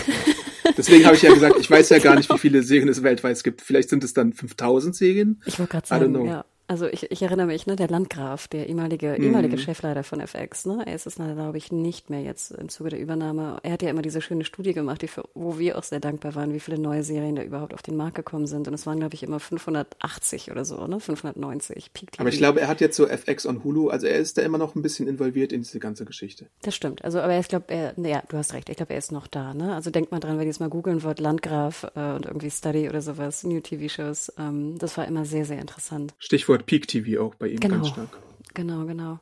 [0.76, 3.44] Deswegen habe ich ja gesagt, ich weiß ja gar nicht, wie viele Serien es weltweit
[3.44, 3.60] gibt.
[3.60, 5.42] Vielleicht sind es dann 5000 Serien.
[5.44, 6.46] Ich wollte gerade sagen, ja.
[6.68, 9.24] Also ich, ich erinnere mich, ne, der Landgraf, der ehemalige, mhm.
[9.24, 12.90] ehemalige Chefleiter von FX, ne, er ist es, glaube ich, nicht mehr jetzt im Zuge
[12.90, 13.58] der Übernahme.
[13.62, 16.34] Er hat ja immer diese schöne Studie gemacht, die für, wo wir auch sehr dankbar
[16.34, 18.68] waren, wie viele neue Serien da überhaupt auf den Markt gekommen sind.
[18.68, 21.92] Und es waren, glaube ich, immer 580 oder so, ne, 590.
[21.92, 24.42] Peak aber ich glaube, er hat jetzt so FX on Hulu, also er ist da
[24.42, 26.46] immer noch ein bisschen involviert in diese ganze Geschichte.
[26.62, 27.04] Das stimmt.
[27.04, 29.52] Also, aber ich glaube, er, ja, du hast recht, ich glaube, er ist noch da,
[29.52, 29.74] ne.
[29.74, 32.88] Also denkt mal dran, wenn ihr es mal googeln wollt, Landgraf äh, und irgendwie Study
[32.88, 36.14] oder sowas, New TV-Shows, ähm, das war immer sehr, sehr interessant.
[36.18, 37.76] Stichwort Peak TV auch bei ihm genau.
[37.76, 38.08] ganz stark.
[38.54, 39.18] Genau, genau.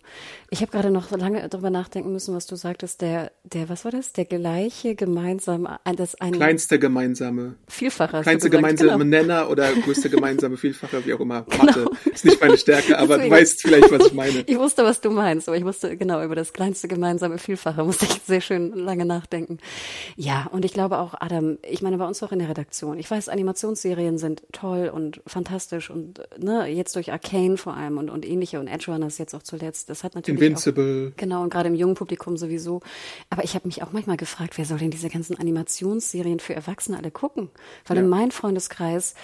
[0.51, 3.01] Ich habe gerade noch lange darüber nachdenken müssen, was du sagtest.
[3.01, 4.12] Der, der, was war das?
[4.12, 8.23] Der gleiche gemeinsame, das ein kleinste gemeinsame Vielfacher.
[8.23, 9.05] Kleinste gemeinsame genau.
[9.05, 11.43] Nenner oder größte gemeinsame Vielfacher, wie auch immer.
[11.43, 11.90] Genau.
[12.12, 13.31] ist nicht meine Stärke, aber Deswegen.
[13.31, 14.45] du weißt vielleicht, was ich meine.
[14.47, 18.07] Ich wusste, was du meinst, aber ich wusste genau über das kleinste gemeinsame Vielfache musste
[18.07, 19.59] ich sehr schön lange nachdenken.
[20.16, 22.99] Ja, und ich glaube auch, Adam, ich meine bei uns auch in der Redaktion.
[22.99, 28.11] Ich weiß, Animationsserien sind toll und fantastisch und ne, jetzt durch Arcane vor allem und
[28.11, 29.88] und ähnliche und Edge Runners jetzt auch zuletzt.
[29.88, 31.12] Das hat natürlich Invincible.
[31.12, 32.80] Auch, genau, und gerade im jungen Publikum sowieso.
[33.28, 36.98] Aber ich habe mich auch manchmal gefragt, wer soll denn diese ganzen Animationsserien für Erwachsene
[36.98, 37.50] alle gucken?
[37.87, 38.02] Weil ja.
[38.02, 39.14] in meinem Freundeskreis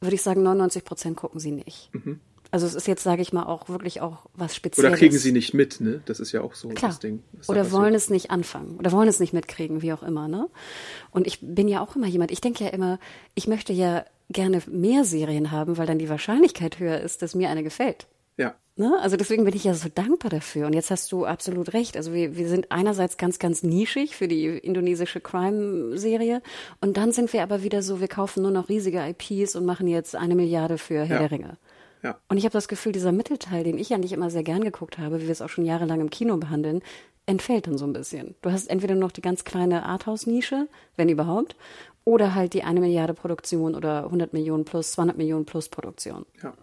[0.00, 1.90] würde ich sagen, 99 Prozent gucken sie nicht.
[1.92, 2.18] Mhm.
[2.50, 4.90] Also es ist jetzt, sage ich mal, auch wirklich auch was Spezielles.
[4.90, 6.02] Oder kriegen sie nicht mit, ne?
[6.04, 6.90] Das ist ja auch so Klar.
[6.90, 7.22] das Ding.
[7.32, 10.28] was da Oder wollen es nicht anfangen oder wollen es nicht mitkriegen, wie auch immer,
[10.28, 10.50] ne?
[11.12, 12.98] Und ich bin ja auch immer jemand, ich denke ja immer,
[13.34, 17.48] ich möchte ja gerne mehr Serien haben, weil dann die Wahrscheinlichkeit höher ist, dass mir
[17.48, 18.06] eine gefällt.
[18.36, 18.54] Ja.
[18.76, 18.98] Ne?
[19.00, 20.66] Also deswegen bin ich ja so dankbar dafür.
[20.66, 21.96] Und jetzt hast du absolut recht.
[21.96, 26.40] Also wir, wir sind einerseits ganz, ganz nischig für die indonesische Crime-Serie.
[26.80, 29.86] Und dann sind wir aber wieder so, wir kaufen nur noch riesige IPs und machen
[29.88, 31.18] jetzt eine Milliarde für Herr Ja.
[31.18, 31.56] der Ringe.
[32.02, 32.16] Ja.
[32.28, 35.20] Und ich habe das Gefühl, dieser Mittelteil, den ich eigentlich immer sehr gern geguckt habe,
[35.20, 36.80] wie wir es auch schon jahrelang im Kino behandeln,
[37.26, 38.34] entfällt dann so ein bisschen.
[38.42, 41.54] Du hast entweder noch die ganz kleine Arthouse-Nische, wenn überhaupt,
[42.04, 46.26] oder halt die eine Milliarde Produktion oder 100 Millionen plus, 200 Millionen plus Produktion.
[46.42, 46.54] Ja.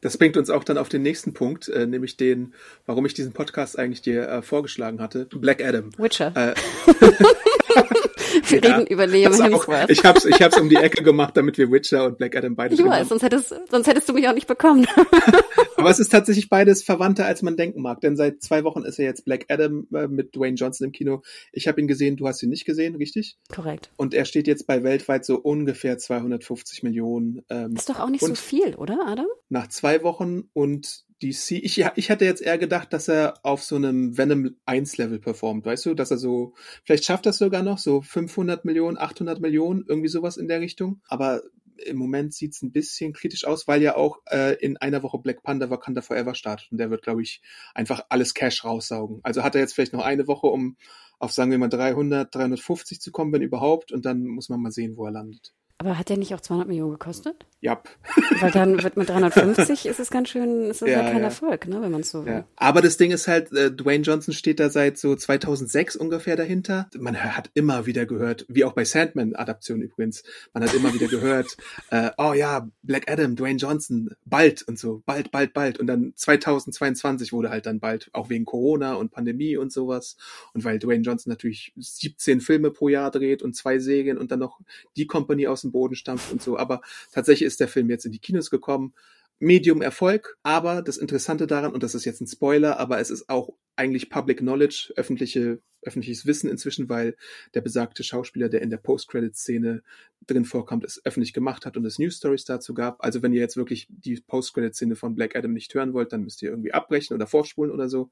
[0.00, 2.54] Das bringt uns auch dann auf den nächsten Punkt, äh, nämlich den,
[2.86, 5.26] warum ich diesen Podcast eigentlich dir äh, vorgeschlagen hatte.
[5.26, 5.90] Black Adam.
[5.98, 6.32] Witcher.
[6.36, 6.54] Äh,
[8.48, 9.90] wir ja, reden über Liam das auch, Hemsworth.
[9.90, 12.76] ich hab's, ich hab's um die Ecke gemacht, damit wir Witcher und Black Adam beide
[12.76, 13.08] haben.
[13.08, 14.86] sonst hättest, sonst hättest du mich auch nicht bekommen.
[15.76, 18.00] Aber es ist tatsächlich beides verwandter, als man denken mag.
[18.00, 21.22] Denn seit zwei Wochen ist ja jetzt Black Adam äh, mit Dwayne Johnson im Kino.
[21.52, 23.36] Ich habe ihn gesehen, du hast ihn nicht gesehen, richtig?
[23.54, 23.90] Korrekt.
[23.96, 27.42] Und er steht jetzt bei weltweit so ungefähr 250 Millionen.
[27.50, 29.26] Ähm, Ist doch auch nicht so viel, oder, Adam?
[29.48, 33.62] nach zwei Wochen und DC, ich, ja, ich hatte jetzt eher gedacht, dass er auf
[33.62, 37.62] so einem Venom 1 Level performt, weißt du, dass er so, vielleicht schafft das sogar
[37.62, 41.42] noch, so 500 Millionen, 800 Millionen, irgendwie sowas in der Richtung, aber
[41.76, 45.42] im Moment sieht's ein bisschen kritisch aus, weil ja auch äh, in einer Woche Black
[45.42, 46.70] Panther Wakanda Forever startet.
[46.70, 47.42] Und der wird, glaube ich,
[47.74, 49.20] einfach alles Cash raussaugen.
[49.22, 50.76] Also hat er jetzt vielleicht noch eine Woche, um
[51.18, 54.70] auf, sagen wir mal, 300, 350 zu kommen, wenn überhaupt, und dann muss man mal
[54.70, 55.52] sehen, wo er landet.
[55.78, 57.46] Aber hat der nicht auch 200 Millionen gekostet?
[57.60, 57.88] Jap.
[58.40, 61.24] Weil dann wird mit 350 ist es ganz schön, ist es ja, Ja, kein ja.
[61.24, 62.32] Erfolg, ne, wenn man es so will.
[62.32, 62.48] Ja.
[62.56, 66.88] Aber das Ding ist halt, äh, Dwayne Johnson steht da seit so 2006 ungefähr dahinter.
[66.96, 71.56] Man hat immer wieder gehört, wie auch bei Sandman-Adaption übrigens, man hat immer wieder gehört,
[71.90, 75.80] äh, oh ja, Black Adam, Dwayne Johnson, bald und so, bald, bald, bald.
[75.80, 80.18] Und dann 2022 wurde halt dann bald, auch wegen Corona und Pandemie und sowas.
[80.52, 84.38] Und weil Dwayne Johnson natürlich 17 Filme pro Jahr dreht und zwei Serien und dann
[84.38, 84.60] noch
[84.96, 86.56] die Company aus dem Boden stampft und so.
[86.58, 86.80] Aber
[87.12, 88.94] tatsächlich ist der Film jetzt in die Kinos gekommen.
[89.40, 93.28] Medium Erfolg, aber das Interessante daran, und das ist jetzt ein Spoiler, aber es ist
[93.28, 97.16] auch eigentlich Public Knowledge, öffentliche, öffentliches Wissen inzwischen, weil
[97.54, 99.82] der besagte Schauspieler, der in der Post-Credit-Szene
[100.26, 103.02] drin vorkommt, es öffentlich gemacht hat und es News Stories dazu gab.
[103.02, 106.40] Also wenn ihr jetzt wirklich die Post-Credit-Szene von Black Adam nicht hören wollt, dann müsst
[106.40, 108.10] ihr irgendwie abbrechen oder vorspulen oder so.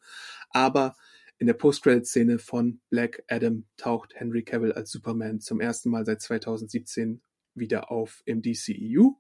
[0.51, 0.97] Aber
[1.39, 6.21] in der Post-Credit-Szene von Black Adam taucht Henry Cavill als Superman zum ersten Mal seit
[6.21, 7.23] 2017
[7.55, 9.13] wieder auf im DCEU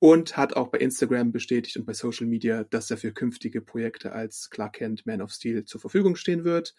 [0.00, 4.12] und hat auch bei Instagram bestätigt und bei Social Media, dass er für künftige Projekte
[4.12, 6.74] als Clark Kent Man of Steel zur Verfügung stehen wird.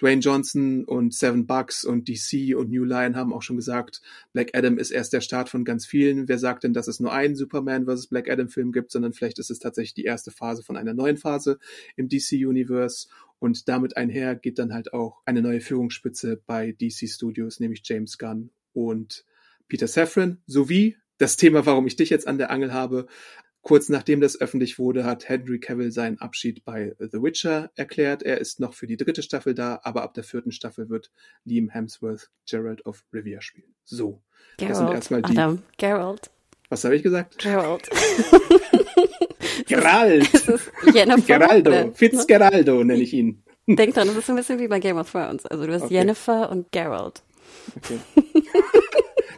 [0.00, 4.00] Dwayne Johnson und Seven Bucks und DC und New Line haben auch schon gesagt,
[4.32, 6.28] Black Adam ist erst der Start von ganz vielen.
[6.28, 8.06] Wer sagt denn, dass es nur einen Superman vs.
[8.06, 11.16] Black Adam Film gibt, sondern vielleicht ist es tatsächlich die erste Phase von einer neuen
[11.16, 11.58] Phase
[11.96, 13.08] im DC Universe.
[13.40, 18.16] Und damit einher geht dann halt auch eine neue Führungsspitze bei DC Studios, nämlich James
[18.16, 19.24] Gunn und
[19.70, 23.06] Peter Safran, sowie das Thema, warum ich dich jetzt an der Angel habe.
[23.62, 28.22] Kurz nachdem das öffentlich wurde, hat Henry Cavill seinen Abschied bei The Witcher erklärt.
[28.22, 31.10] Er ist noch für die dritte Staffel da, aber ab der vierten Staffel wird
[31.44, 33.74] Liam Hemsworth Gerald of Rivia spielen.
[33.84, 34.22] So,
[34.56, 35.32] das sind Geralt, erstmal die.
[35.36, 36.30] Adam, Geralt,
[36.70, 37.38] Was habe ich gesagt?
[37.38, 37.90] Geralt.
[39.66, 40.28] Gerald!
[40.94, 41.38] Jennifer.
[41.38, 41.92] Geraldo, oder?
[41.94, 43.42] Fitzgeraldo nenne ich ihn.
[43.66, 45.44] Denk dran, das ist ein bisschen wie bei Game of Thrones.
[45.46, 45.94] Also du hast Okay.
[45.94, 47.22] Jennifer und Geralt.
[47.76, 47.98] Okay.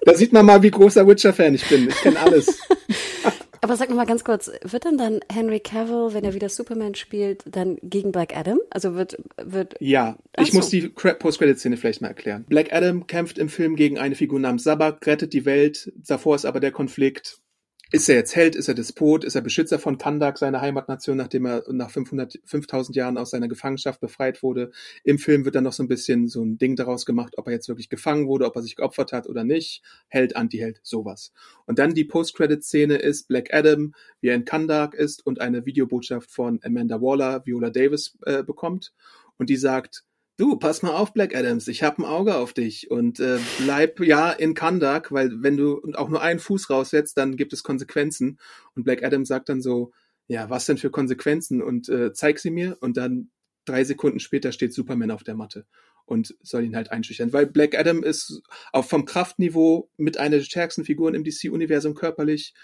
[0.05, 1.89] da sieht man mal, wie großer Witcher-Fan ich bin.
[1.89, 2.61] Ich kenne alles.
[3.65, 6.97] Aber sag noch mal ganz kurz, wird dann dann Henry Cavill, wenn er wieder Superman
[6.97, 8.59] spielt, dann gegen Black Adam?
[8.71, 10.57] Also wird wird Ja, Ach ich so.
[10.57, 12.45] muss die Post-Credit-Szene vielleicht mal erklären.
[12.49, 15.93] Black Adam kämpft im Film gegen eine Figur namens Sabak, rettet die Welt.
[15.95, 17.39] Davor ist aber der Konflikt.
[17.95, 18.57] Ist er jetzt Held?
[18.57, 19.23] Ist er Despot?
[19.23, 23.49] Ist er Beschützer von Kandak, seiner Heimatnation, nachdem er nach 500, 5000 Jahren aus seiner
[23.49, 24.71] Gefangenschaft befreit wurde?
[25.05, 27.53] Im Film wird dann noch so ein bisschen so ein Ding daraus gemacht, ob er
[27.53, 29.83] jetzt wirklich gefangen wurde, ob er sich geopfert hat oder nicht.
[30.09, 31.35] Held, Anti-Held, sowas.
[31.67, 36.31] Und dann die Post-Credit-Szene ist Black Adam, wie er in Kandak ist und eine Videobotschaft
[36.31, 38.95] von Amanda Waller, Viola Davis, äh, bekommt.
[39.37, 40.05] Und die sagt,
[40.37, 44.01] du, pass mal auf, Black Adams, ich hab ein Auge auf dich und äh, bleib
[44.01, 48.39] ja in Kandak, weil wenn du auch nur einen Fuß raussetzt, dann gibt es Konsequenzen.
[48.75, 49.93] Und Black Adam sagt dann so,
[50.29, 51.63] ja, was denn für Konsequenzen?
[51.63, 52.77] Und äh, zeig sie mir.
[52.81, 53.31] Und dann
[53.65, 55.67] drei Sekunden später steht Superman auf der Matte
[56.05, 57.33] und soll ihn halt einschüchtern.
[57.33, 58.43] Weil Black Adam ist
[58.73, 62.55] auch vom Kraftniveau mit einer der stärksten Figuren im DC-Universum körperlich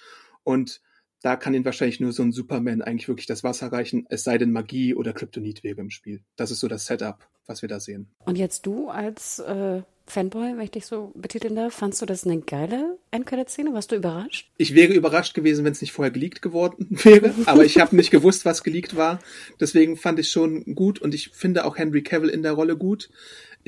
[0.43, 0.81] und
[1.23, 4.39] da kann ihn wahrscheinlich nur so ein Superman eigentlich wirklich das Wasser reichen, es sei
[4.39, 6.21] denn Magie oder Kryptonit wäre im Spiel.
[6.37, 8.09] Das ist so das Setup, was wir da sehen.
[8.25, 11.75] und jetzt du als äh, Fanboy, wenn ich dich so betiteln darf.
[11.75, 13.73] Fandst du das eine geile Endcredit-Szene?
[13.75, 14.51] Warst du überrascht?
[14.57, 18.11] Ich wäre überrascht gewesen, wenn es nicht vorher geleakt geworden wäre, aber ich habe nicht
[18.11, 19.19] gewusst, was geleakt war.
[19.61, 23.11] Deswegen fand ich schon gut und ich finde auch Henry Cavill in der Rolle gut.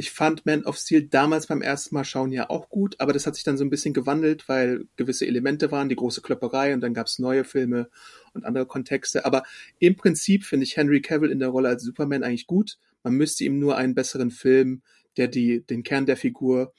[0.00, 3.26] Ich fand Man of Steel damals beim ersten Mal schauen ja auch gut, aber das
[3.26, 6.80] hat sich dann so ein bisschen gewandelt, weil gewisse Elemente waren, die große Klopperei und
[6.80, 7.90] dann gab es neue Filme
[8.32, 9.26] und andere Kontexte.
[9.26, 9.42] Aber
[9.78, 12.78] im Prinzip finde ich Henry Cavill in der Rolle als Superman eigentlich gut.
[13.02, 14.80] Man müsste ihm nur einen besseren Film,
[15.18, 16.72] der die, den Kern der Figur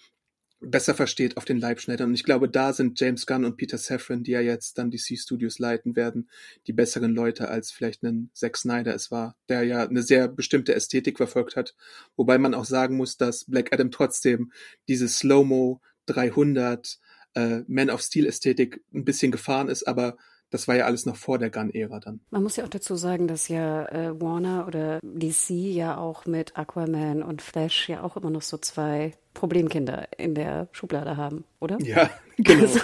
[0.62, 2.10] besser versteht, auf den Leib schneidern.
[2.10, 5.18] Und ich glaube, da sind James Gunn und Peter Safran, die ja jetzt dann DC
[5.18, 6.30] Studios leiten werden,
[6.68, 10.76] die besseren Leute als vielleicht ein Zack Snyder es war, der ja eine sehr bestimmte
[10.76, 11.76] Ästhetik verfolgt hat.
[12.16, 14.52] Wobei man auch sagen muss, dass Black Adam trotzdem
[14.88, 17.00] diese Slow-Mo 300
[17.34, 20.18] äh, Man of Steel Ästhetik ein bisschen gefahren ist, aber
[20.52, 22.20] das war ja alles noch vor der Gun-Ära dann.
[22.30, 26.58] Man muss ja auch dazu sagen, dass ja äh, Warner oder DC ja auch mit
[26.58, 31.78] Aquaman und Flash ja auch immer noch so zwei Problemkinder in der Schublade haben, oder?
[31.82, 32.64] Ja, genau.
[32.64, 32.80] Also,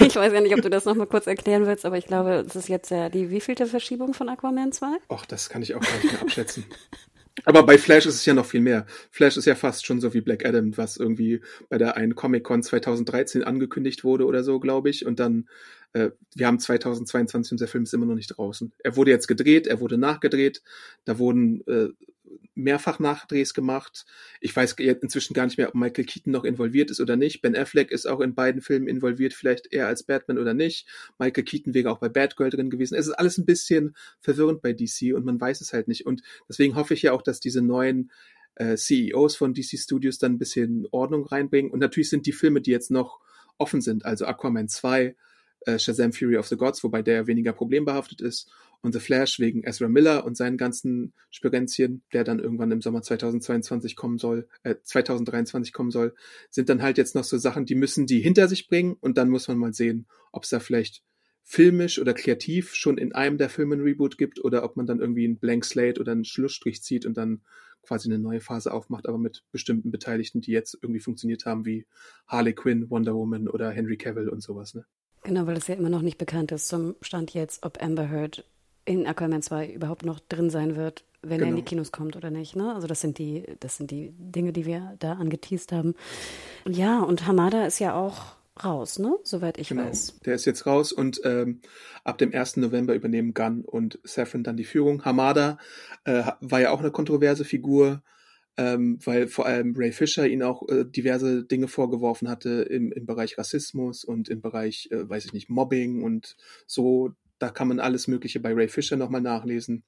[0.00, 2.56] ich weiß ja nicht, ob du das nochmal kurz erklären willst, aber ich glaube, es
[2.56, 4.86] ist jetzt ja die wievielte Verschiebung von Aquaman 2?
[5.08, 6.64] Ach, das kann ich auch gar nicht mehr abschätzen.
[7.44, 8.86] Aber bei Flash ist es ja noch viel mehr.
[9.10, 12.62] Flash ist ja fast schon so wie Black Adam, was irgendwie bei der einen Comic-Con
[12.62, 15.06] 2013 angekündigt wurde oder so, glaube ich.
[15.06, 15.48] Und dann,
[15.92, 18.72] äh, wir haben 2022 und der Film ist immer noch nicht draußen.
[18.78, 20.62] Er wurde jetzt gedreht, er wurde nachgedreht.
[21.04, 21.88] Da wurden äh,
[22.54, 24.04] mehrfach Nachdrehs gemacht.
[24.40, 27.40] Ich weiß inzwischen gar nicht mehr, ob Michael Keaton noch involviert ist oder nicht.
[27.42, 30.86] Ben Affleck ist auch in beiden Filmen involviert, vielleicht eher als Batman oder nicht.
[31.18, 32.94] Michael Keaton wäre auch bei Batgirl drin gewesen.
[32.94, 36.06] Es ist alles ein bisschen verwirrend bei DC und man weiß es halt nicht.
[36.06, 38.10] Und deswegen hoffe ich ja auch, dass diese neuen
[38.56, 41.70] äh, CEOs von DC Studios dann ein bisschen Ordnung reinbringen.
[41.70, 43.20] Und natürlich sind die Filme, die jetzt noch
[43.58, 45.14] offen sind, also Aquaman 2,
[45.66, 49.62] äh, Shazam Fury of the Gods, wobei der weniger problembehaftet ist und The Flash wegen
[49.64, 54.74] Ezra Miller und seinen ganzen Spirenzien, der dann irgendwann im Sommer 2022 kommen soll, äh,
[54.82, 56.14] 2023 kommen soll,
[56.50, 59.28] sind dann halt jetzt noch so Sachen, die müssen die hinter sich bringen und dann
[59.28, 61.02] muss man mal sehen, ob es da vielleicht
[61.44, 65.00] filmisch oder kreativ schon in einem der Filme ein Reboot gibt oder ob man dann
[65.00, 67.42] irgendwie einen Blank Slate oder einen Schlussstrich zieht und dann
[67.82, 71.86] quasi eine neue Phase aufmacht, aber mit bestimmten Beteiligten, die jetzt irgendwie funktioniert haben, wie
[72.26, 74.84] Harley Quinn, Wonder Woman oder Henry Cavill und sowas, ne?
[75.22, 78.44] Genau, weil es ja immer noch nicht bekannt ist zum Stand jetzt, ob Amber Heard
[78.84, 81.44] in Aquaman 2 überhaupt noch drin sein wird, wenn genau.
[81.44, 81.68] er in die genau.
[81.68, 82.56] Kinos kommt oder nicht.
[82.56, 82.74] Ne?
[82.74, 85.94] Also das sind die, das sind die Dinge, die wir da angeteased haben.
[86.66, 89.16] Ja, und Hamada ist ja auch raus, ne?
[89.22, 89.84] Soweit ich genau.
[89.84, 90.20] weiß.
[90.26, 91.60] Der ist jetzt raus und ähm,
[92.04, 92.58] ab dem 1.
[92.58, 95.04] November übernehmen Gunn und Safran dann die Führung.
[95.04, 95.58] Hamada
[96.04, 98.02] äh, war ja auch eine kontroverse Figur,
[98.56, 103.06] ähm, weil vor allem Ray Fisher ihn auch äh, diverse Dinge vorgeworfen hatte im, im
[103.06, 106.36] Bereich Rassismus und im Bereich, äh, weiß ich nicht, Mobbing und
[106.66, 107.12] so.
[107.38, 109.84] Da kann man alles Mögliche bei Ray Fisher nochmal nachlesen.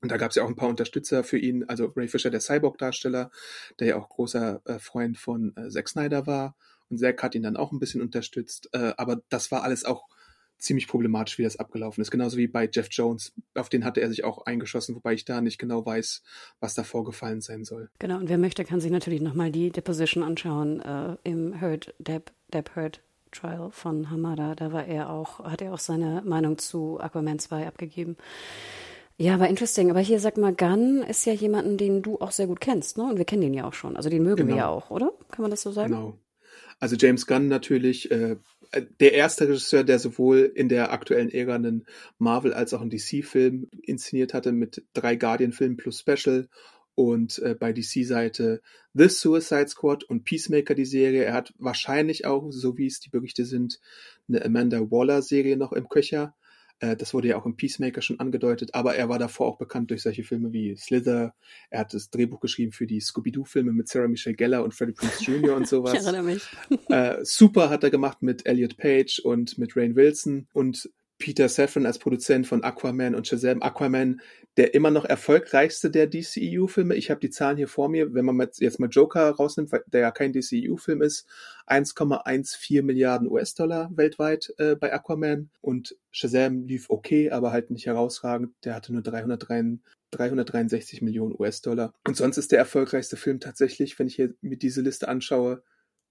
[0.00, 2.40] Und da gab es ja auch ein paar Unterstützer für ihn, also Ray Fisher, der
[2.40, 3.30] Cyborg-Darsteller,
[3.80, 6.56] der ja auch großer äh, Freund von äh, Zack Snyder war.
[6.88, 8.68] Und Zack hat ihn dann auch ein bisschen unterstützt.
[8.72, 10.08] Äh, aber das war alles auch
[10.58, 12.10] ziemlich problematisch, wie das abgelaufen ist.
[12.10, 13.32] Genauso wie bei Jeff Jones.
[13.54, 16.22] Auf den hatte er sich auch eingeschossen, wobei ich da nicht genau weiß,
[16.60, 17.90] was da vorgefallen sein soll.
[17.98, 22.32] Genau, und wer möchte, kann sich natürlich nochmal die Deposition anschauen äh, im Hurt, Deb,
[22.52, 24.54] Deb Hurt Trial von Hamada.
[24.54, 28.16] Da war er auch, hat er auch seine Meinung zu Aquaman 2 abgegeben.
[29.16, 29.90] Ja, aber interesting.
[29.90, 33.04] Aber hier sag mal, Gunn ist ja jemanden, den du auch sehr gut kennst, ne?
[33.04, 33.96] Und wir kennen den ja auch schon.
[33.96, 34.48] Also den mögen genau.
[34.48, 35.12] wir ja auch, oder?
[35.30, 35.92] Kann man das so sagen?
[35.92, 36.18] Genau.
[36.78, 38.36] Also James Gunn natürlich, äh,
[39.00, 41.86] der erste Regisseur, der sowohl in der aktuellen Ära einen
[42.18, 46.48] Marvel als auch einen DC-Film inszeniert hatte mit drei Guardian-Filmen plus Special
[46.94, 48.60] und äh, bei DC-Seite
[48.92, 51.24] The Suicide Squad und Peacemaker die Serie.
[51.24, 53.80] Er hat wahrscheinlich auch, so wie es die Berichte sind,
[54.28, 56.34] eine Amanda Waller-Serie noch im Köcher.
[56.80, 59.90] Äh, das wurde ja auch im Peacemaker schon angedeutet, aber er war davor auch bekannt
[59.90, 61.34] durch solche Filme wie Slither.
[61.70, 65.24] Er hat das Drehbuch geschrieben für die Scooby-Doo-Filme mit Sarah Michelle Gellar und Freddie Prinze
[65.24, 65.56] Jr.
[65.56, 65.94] und sowas.
[65.94, 66.42] ich erinnere mich.
[66.88, 70.88] Äh, Super hat er gemacht mit Elliot Page und mit Rain Wilson und
[71.18, 73.60] Peter Safran als Produzent von Aquaman und Shazam.
[73.62, 74.20] Aquaman,
[74.56, 76.94] der immer noch erfolgreichste der DCEU-Filme.
[76.94, 78.14] Ich habe die Zahlen hier vor mir.
[78.14, 81.26] Wenn man jetzt mal Joker rausnimmt, der ja kein DCEU-Film ist,
[81.66, 85.50] 1,14 Milliarden US-Dollar weltweit äh, bei Aquaman.
[85.60, 88.54] Und Shazam lief okay, aber halt nicht herausragend.
[88.64, 89.78] Der hatte nur 303,
[90.12, 91.94] 363 Millionen US-Dollar.
[92.06, 95.62] Und sonst ist der erfolgreichste Film tatsächlich, wenn ich hier mir diese Liste anschaue,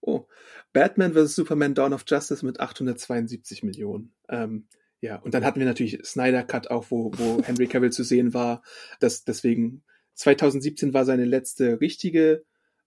[0.01, 0.27] Oh,
[0.73, 1.35] Batman vs.
[1.35, 4.13] Superman Dawn of Justice mit 872 Millionen.
[4.29, 4.67] Ähm,
[5.01, 8.33] ja, und dann hatten wir natürlich Snyder Cut auch, wo, wo Henry Cavill zu sehen
[8.33, 8.63] war.
[8.99, 9.83] Das, deswegen
[10.15, 12.43] 2017 war seine letzte richtige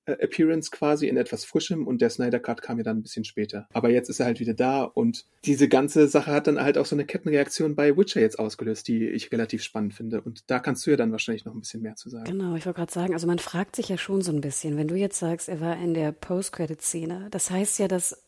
[0.07, 3.25] äh, Appearance quasi in etwas Frischem und der Snyder Cut kam ja dann ein bisschen
[3.25, 3.69] später.
[3.73, 6.87] Aber jetzt ist er halt wieder da und diese ganze Sache hat dann halt auch
[6.87, 10.21] so eine Kettenreaktion bei Witcher jetzt ausgelöst, die ich relativ spannend finde.
[10.21, 12.25] Und da kannst du ja dann wahrscheinlich noch ein bisschen mehr zu sagen.
[12.25, 14.89] Genau, ich wollte gerade sagen, also man fragt sich ja schon so ein bisschen, wenn
[14.89, 18.25] du jetzt sagst, er war in der Post-Credit-Szene, das heißt ja, dass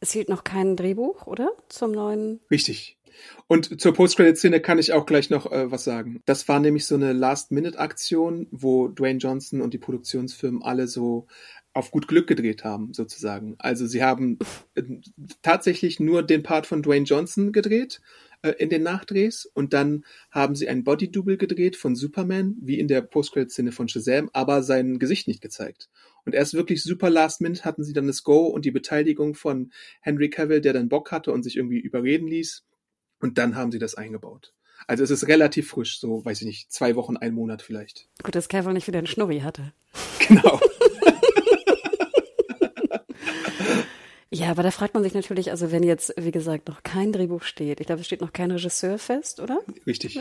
[0.00, 1.50] es hielt noch kein Drehbuch, oder?
[1.68, 2.40] Zum neuen.
[2.50, 2.95] Richtig.
[3.46, 6.20] Und zur Post-Credit-Szene kann ich auch gleich noch äh, was sagen.
[6.24, 11.26] Das war nämlich so eine Last-Minute-Aktion, wo Dwayne Johnson und die Produktionsfirmen alle so
[11.72, 13.54] auf gut Glück gedreht haben, sozusagen.
[13.58, 14.38] Also sie haben
[14.74, 14.82] äh,
[15.42, 18.00] tatsächlich nur den Part von Dwayne Johnson gedreht
[18.42, 22.88] äh, in den Nachdrehs und dann haben sie ein Body-Double gedreht von Superman, wie in
[22.88, 25.88] der Post-Credit-Szene von Shazam, aber sein Gesicht nicht gezeigt.
[26.24, 29.70] Und erst wirklich super last minute hatten sie dann das Go und die Beteiligung von
[30.00, 32.64] Henry Cavill, der dann Bock hatte und sich irgendwie überreden ließ.
[33.20, 34.52] Und dann haben sie das eingebaut.
[34.86, 38.08] Also es ist relativ frisch, so, weiß ich nicht, zwei Wochen, ein Monat vielleicht.
[38.22, 39.72] Gut, dass Cavill nicht wieder einen Schnurri hatte.
[40.28, 40.60] Genau.
[44.30, 47.42] Ja, aber da fragt man sich natürlich, also wenn jetzt, wie gesagt, noch kein Drehbuch
[47.42, 49.60] steht, ich glaube, es steht noch kein Regisseur fest, oder?
[49.86, 50.18] Richtig.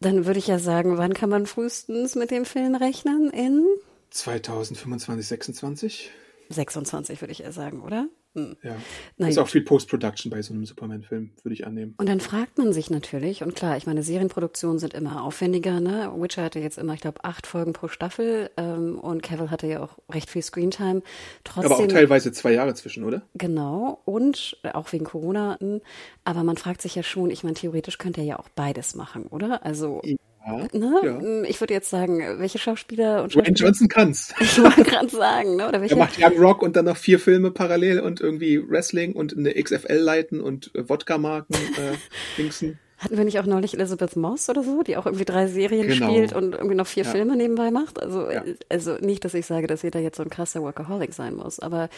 [0.00, 3.30] Dann würde ich ja sagen, wann kann man frühestens mit dem Film rechnen?
[3.30, 3.64] In
[4.10, 6.10] 2025, 26?
[6.48, 8.08] 26, würde ich eher sagen, oder?
[8.34, 8.56] Hm.
[8.62, 8.76] Ja.
[9.16, 9.30] Nein.
[9.30, 11.94] Ist auch viel Post-Production bei so einem Superman-Film, würde ich annehmen.
[11.98, 16.12] Und dann fragt man sich natürlich, und klar, ich meine, Serienproduktionen sind immer aufwendiger, ne?
[16.16, 19.82] Witcher hatte jetzt immer, ich glaube, acht Folgen pro Staffel ähm, und Cavill hatte ja
[19.82, 21.02] auch recht viel Screentime.
[21.42, 23.22] Trotzdem, Aber auch teilweise zwei Jahre zwischen, oder?
[23.34, 25.56] Genau, und auch wegen Corona.
[25.58, 25.80] hm,
[26.22, 29.26] Aber man fragt sich ja schon, ich meine, theoretisch könnte er ja auch beides machen,
[29.26, 29.64] oder?
[29.66, 30.02] Also,
[30.46, 30.66] Ja.
[30.72, 31.00] ne?
[31.04, 31.18] ja.
[31.20, 33.56] Hm, Ich würde jetzt sagen, welche Schauspieler und Schauspieler.
[33.56, 34.32] Johnson kann's.
[34.40, 35.64] Ich wollte gerade sagen, ne?
[35.68, 35.96] Oder Er welche.
[35.96, 39.94] macht Young Rock und dann noch vier Filme parallel und irgendwie Wrestling und eine XFL
[39.98, 41.96] leiten und äh, Wodka-Marken äh,
[42.38, 42.78] dingsen.
[42.98, 46.10] Hatten wir nicht auch neulich Elizabeth Moss oder so, die auch irgendwie drei Serien Genau.
[46.10, 47.10] spielt und irgendwie noch vier Ja.
[47.10, 48.02] Filme nebenbei macht?
[48.02, 48.42] Also, Ja.
[48.44, 51.60] äh, also nicht, dass ich sage, dass jeder jetzt so ein krasser Workaholic sein muss,
[51.60, 51.88] aber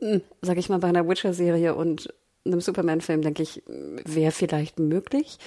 [0.00, 2.12] mh, sag ich mal, bei einer Witcher-Serie und
[2.46, 3.62] einem Superman-Film, denke ich,
[4.06, 5.38] wäre vielleicht möglich.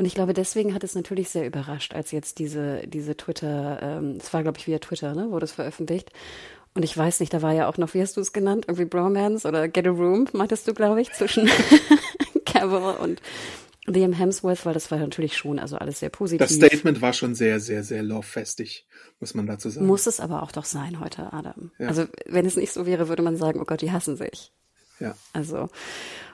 [0.00, 4.16] Und ich glaube, deswegen hat es natürlich sehr überrascht, als jetzt diese, diese Twitter, ähm,
[4.18, 6.10] es war, glaube ich, via Twitter, ne, wurde es veröffentlicht.
[6.72, 8.64] Und ich weiß nicht, da war ja auch noch, wie hast du es genannt?
[8.66, 11.50] Irgendwie Bromance oder Get a Room, meintest du, glaube ich, zwischen
[12.46, 13.20] Cavill und
[13.84, 16.38] Liam Hemsworth, weil das war natürlich schon also alles sehr positiv.
[16.46, 18.86] Das Statement war schon sehr, sehr, sehr love-festig,
[19.20, 19.84] muss man dazu sagen.
[19.84, 21.72] Muss es aber auch doch sein heute, Adam.
[21.78, 21.88] Ja.
[21.88, 24.50] Also wenn es nicht so wäre, würde man sagen, oh Gott, die hassen sich.
[24.98, 25.14] Ja.
[25.34, 25.68] Also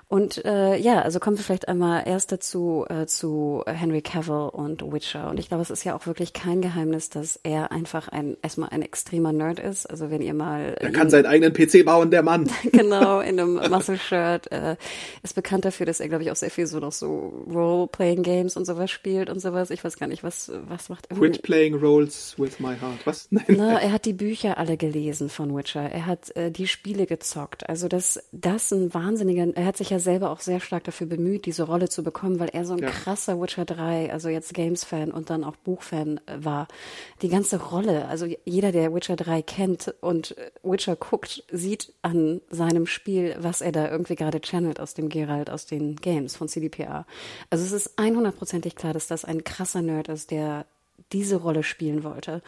[0.09, 4.81] und äh, ja, also kommen wir vielleicht einmal erst dazu äh, zu Henry Cavill und
[4.93, 5.29] Witcher.
[5.29, 8.69] Und ich glaube, es ist ja auch wirklich kein Geheimnis, dass er einfach ein erstmal
[8.69, 9.87] ein extremer Nerd ist.
[9.87, 12.49] Also wenn ihr mal Er kann seinen eigenen PC bauen, der Mann.
[12.73, 14.53] genau, in einem Muscle-Shirt.
[14.53, 14.77] Äh,
[15.25, 18.65] ist bekannt dafür, dass er, glaube ich, auch sehr viel so noch so Role-Playing-Games und
[18.65, 19.71] sowas spielt und sowas.
[19.71, 21.17] Ich weiß gar nicht, was, was macht er?
[21.17, 23.05] Quit playing roles with my heart.
[23.07, 23.27] Was?
[23.31, 23.45] Nein.
[23.49, 25.91] Na, er hat die Bücher alle gelesen von Witcher.
[25.91, 27.69] Er hat äh, die Spiele gezockt.
[27.69, 29.49] Also das, das ein wahnsinniger.
[29.57, 32.49] Er hat sich ja selber auch sehr stark dafür bemüht, diese Rolle zu bekommen, weil
[32.51, 32.91] er so ein Ja.
[32.91, 36.69] krasser Witcher 3, also jetzt Games-Fan und dann auch Buchfan äh, war.
[37.23, 42.87] Die ganze Rolle, also jeder, der Witcher 3 kennt und Witcher guckt, sieht an seinem
[42.87, 47.07] Spiel, was er da irgendwie gerade channelt aus dem Geralt, aus den Games von CDPR.
[47.51, 50.67] Also es ist 100%ig klar, dass das ein krasser Nerd ist, der
[51.13, 52.43] diese Rolle spielen wollte.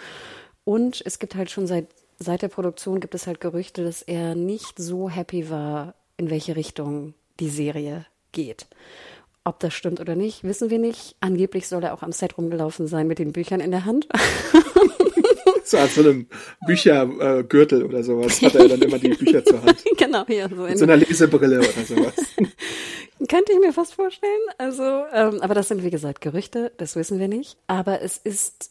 [0.64, 1.87] Und es gibt halt schon seit,
[2.18, 6.56] seit der Produktion gibt es halt Gerüchte, dass er nicht so happy war, in welche
[6.56, 8.66] Richtung die Serie geht.
[9.44, 11.16] Ob das stimmt oder nicht, wissen wir nicht.
[11.20, 14.09] Angeblich soll er auch am Set rumgelaufen sein mit den Büchern in der Hand.
[15.68, 16.27] So als so einem
[16.66, 19.85] Büchergürtel Gürtel oder sowas hat er dann immer die Bücher zur Hand.
[19.98, 22.14] genau, hier so Mit in, so einer Lesebrille oder sowas.
[23.29, 24.40] Könnte ich mir fast vorstellen.
[24.57, 27.59] Also, ähm, aber das sind wie gesagt Gerüchte, das wissen wir nicht.
[27.66, 28.70] Aber es ist,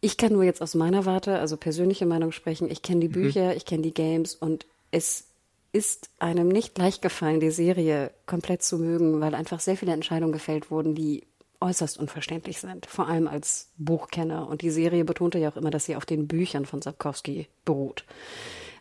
[0.00, 2.68] ich kann nur jetzt aus meiner Warte, also persönliche Meinung sprechen.
[2.68, 5.28] Ich kenne die Bücher, ich kenne die Games und es
[5.74, 10.32] ist einem nicht leicht gefallen, die Serie komplett zu mögen, weil einfach sehr viele Entscheidungen
[10.32, 11.26] gefällt wurden, die
[11.60, 14.46] äußerst unverständlich sind, vor allem als Buchkenner.
[14.48, 18.04] Und die Serie betonte ja auch immer, dass sie auf den Büchern von Sapkowski beruht.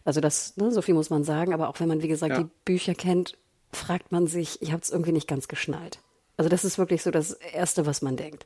[0.06, 2.44] Also das, ne, so viel muss man sagen, aber auch wenn man, wie gesagt, Ja.
[2.44, 3.38] die Bücher kennt,
[3.72, 6.00] fragt man sich, ich habe es irgendwie nicht ganz geschnallt.
[6.38, 8.46] Also das ist wirklich so das Erste, was man denkt.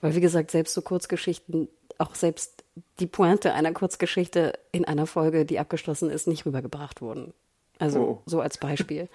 [0.00, 2.64] Weil, wie gesagt, selbst so Kurzgeschichten, auch selbst
[2.98, 7.32] die Pointe einer Kurzgeschichte in einer Folge, die abgeschlossen ist, nicht rübergebracht wurden.
[7.78, 8.22] Also Oh.
[8.26, 9.08] so als Beispiel.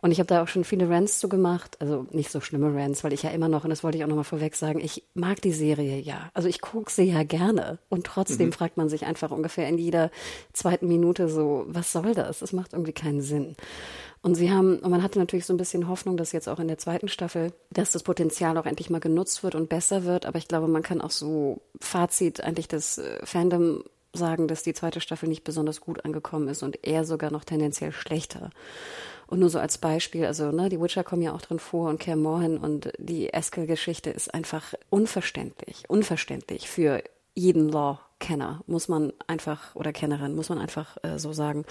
[0.00, 3.04] Und ich habe da auch schon viele Rants zu gemacht, also nicht so schlimme Rants,
[3.04, 5.40] weil ich ja immer noch, und das wollte ich auch nochmal vorweg sagen, ich mag
[5.40, 6.28] die Serie ja.
[6.34, 7.78] Also ich gucke sie ja gerne.
[7.88, 10.10] Und trotzdem fragt man sich einfach ungefähr in jeder
[10.52, 12.40] zweiten Minute so, was soll das?
[12.40, 13.54] Das macht irgendwie keinen Sinn.
[14.20, 16.68] Und sie haben, und man hatte natürlich so ein bisschen Hoffnung, dass jetzt auch in
[16.68, 20.26] der zweiten Staffel, dass das Potenzial auch endlich mal genutzt wird und besser wird.
[20.26, 24.74] Aber ich glaube, man kann auch so Fazit eigentlich das äh, Fandom sagen, dass die
[24.74, 28.50] zweite Staffel nicht besonders gut angekommen ist und eher sogar noch tendenziell schlechter.
[29.26, 32.00] Und nur so als Beispiel, also ne, die Witcher kommen ja auch drin vor und
[32.00, 37.02] Kaer Morhen und die Eskel-Geschichte ist einfach unverständlich, unverständlich für
[37.34, 41.66] jeden Law-Kenner, muss man einfach, oder Kennerin, muss man einfach äh, so sagen.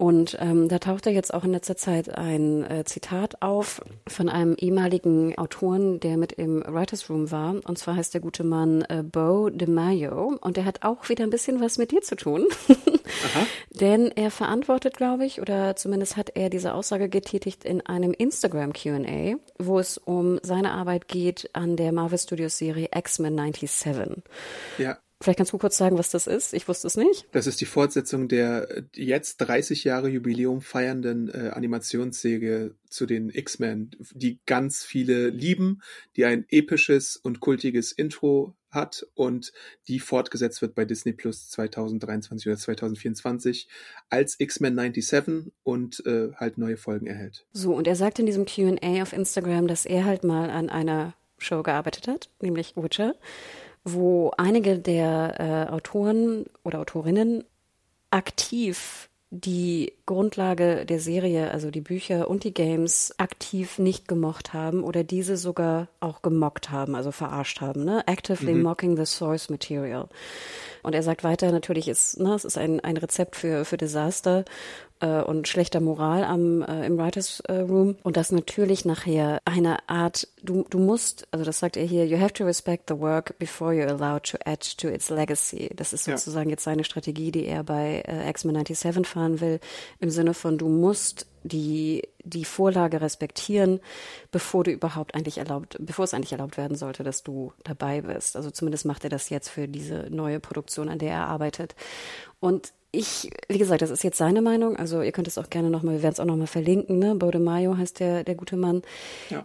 [0.00, 4.54] Und ähm, da tauchte jetzt auch in letzter Zeit ein äh, Zitat auf von einem
[4.54, 7.56] ehemaligen Autoren, der mit im Writers Room war.
[7.66, 10.38] Und zwar heißt der gute Mann äh, Bo DeMaio.
[10.40, 12.46] Und der hat auch wieder ein bisschen was mit dir zu tun.
[13.78, 18.72] Denn er verantwortet, glaube ich, oder zumindest hat er diese Aussage getätigt in einem Instagram
[18.72, 24.22] QA, wo es um seine Arbeit geht an der Marvel Studios Serie X-Men 97.
[24.78, 24.96] Ja.
[25.22, 26.54] Vielleicht kannst du kurz sagen, was das ist?
[26.54, 27.26] Ich wusste es nicht.
[27.32, 33.28] Das ist die Fortsetzung der äh, jetzt 30 Jahre Jubiläum feiernden äh, Animationsserie zu den
[33.28, 35.82] X-Men, die ganz viele lieben,
[36.16, 39.52] die ein episches und kultiges Intro hat und
[39.88, 43.68] die fortgesetzt wird bei Disney Plus 2023 oder 2024
[44.08, 47.46] als X-Men 97 und äh, halt neue Folgen erhält.
[47.52, 51.14] So, und er sagt in diesem QA auf Instagram, dass er halt mal an einer
[51.38, 53.14] Show gearbeitet hat, nämlich Witcher,
[53.84, 57.44] wo einige der äh, Autoren oder Autorinnen
[58.10, 64.82] aktiv die Grundlage der Serie, also die Bücher und die Games, aktiv nicht gemocht haben
[64.82, 68.02] oder diese sogar auch gemockt haben, also verarscht haben, ne?
[68.08, 70.08] Actively mocking the source material.
[70.82, 74.44] Und er sagt weiter, natürlich ist, ne, es ist ein, ein Rezept für, für Desaster
[75.00, 77.96] äh, und schlechter Moral am, äh, im Writers äh, Room.
[78.02, 82.18] Und das natürlich nachher eine Art, du, du musst, also das sagt er hier, you
[82.18, 85.70] have to respect the work before you're allowed to add to its legacy.
[85.74, 86.16] Das ist Ja.
[86.16, 89.60] sozusagen jetzt seine Strategie, die er bei äh, X-Men 97 fahren will,
[89.98, 93.80] im Sinne von, du musst die, die Vorlage respektieren,
[94.30, 98.36] bevor du überhaupt eigentlich erlaubt, bevor es eigentlich erlaubt werden sollte, dass du dabei bist.
[98.36, 101.74] Also zumindest macht er das jetzt für diese neue Produktion, an der er arbeitet.
[102.40, 104.76] Und ich, wie gesagt, das ist jetzt seine Meinung.
[104.76, 107.14] Also ihr könnt es auch gerne nochmal, wir werden es auch nochmal verlinken, ne?
[107.14, 108.82] Bode Mayo heißt der, der gute Mann.
[109.28, 109.44] Ja.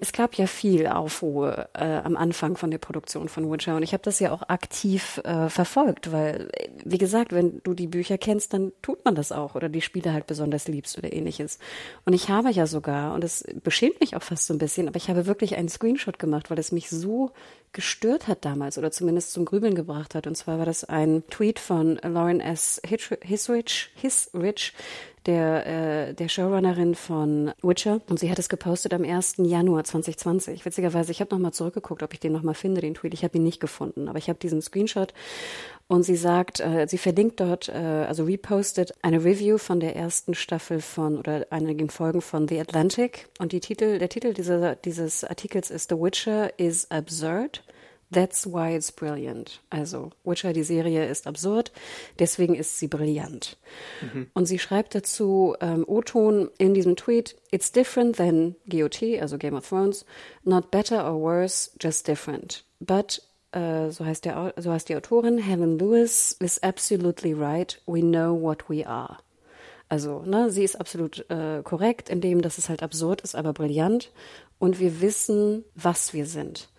[0.00, 3.94] Es gab ja viel Aufruhr äh, am Anfang von der Produktion von Witcher und ich
[3.94, 8.18] habe das ja auch aktiv äh, verfolgt, weil, äh, wie gesagt, wenn du die Bücher
[8.18, 11.58] kennst, dann tut man das auch oder die Spiele halt besonders liebst oder ähnliches.
[12.04, 14.96] Und ich habe ja sogar, und es beschämt mich auch fast so ein bisschen, aber
[14.96, 17.30] ich habe wirklich einen Screenshot gemacht, weil es mich so
[17.72, 20.26] gestört hat damals oder zumindest zum Grübeln gebracht hat.
[20.26, 22.80] Und zwar war das ein Tweet von Lauren S.
[22.86, 24.72] Hisrich, Hisrich
[25.26, 28.00] der, äh, der Showrunnerin von Witcher.
[28.08, 29.36] Und sie hat es gepostet am 1.
[29.38, 30.64] Januar 2020.
[30.64, 33.14] Witzigerweise, ich habe nochmal zurückgeguckt, ob ich den nochmal finde, den Tweet.
[33.14, 35.14] Ich habe ihn nicht gefunden, aber ich habe diesen Screenshot.
[35.92, 40.32] Und sie sagt, äh, sie verlinkt dort, äh, also repostet eine Review von der ersten
[40.32, 43.28] Staffel von oder einigen Folgen von The Atlantic.
[43.38, 47.62] Und die Titel, der Titel dieser, dieses Artikels ist The Witcher is absurd.
[48.10, 49.60] That's why it's brilliant.
[49.68, 51.72] Also Witcher, die Serie ist absurd,
[52.18, 53.58] deswegen ist sie brillant.
[54.32, 59.54] Und sie schreibt dazu ähm, O-Ton in diesem Tweet, It's different than GOT, also Game
[59.54, 60.06] of Thrones,
[60.42, 62.64] not better or worse, just different.
[62.80, 63.22] But
[63.52, 67.80] äh, so heißt, der, so heißt die Autorin, Helen Lewis is absolutely right.
[67.86, 69.18] We know what we are.
[69.88, 73.52] Also, ne, sie ist absolut äh, korrekt in dem, dass es halt absurd ist, aber
[73.52, 74.10] brillant.
[74.58, 76.70] Und wir wissen, was wir sind.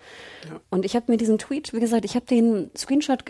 [0.70, 3.26] Und ich habe mir diesen Tweet, wie gesagt, ich habe den Screenshot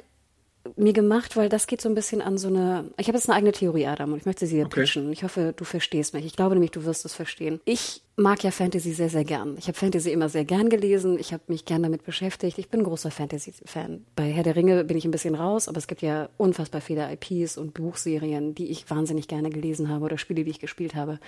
[0.77, 2.91] mir gemacht, weil das geht so ein bisschen an so eine.
[2.97, 4.81] Ich habe jetzt eine eigene Theorie, Adam, und ich möchte sie dir Okay.
[4.81, 5.11] pitchen.
[5.11, 6.25] Ich hoffe, du verstehst mich.
[6.25, 7.59] Ich glaube nämlich, du wirst es verstehen.
[7.65, 9.55] Ich mag ja Fantasy sehr, sehr gern.
[9.57, 11.19] Ich habe Fantasy immer sehr gern gelesen.
[11.19, 12.57] Ich habe mich gern damit beschäftigt.
[12.59, 14.05] Ich bin ein großer Fantasy-Fan.
[14.15, 17.11] Bei Herr der Ringe bin ich ein bisschen raus, aber es gibt ja unfassbar viele
[17.11, 21.19] IPs und Buchserien, die ich wahnsinnig gerne gelesen habe oder Spiele, die ich gespielt habe.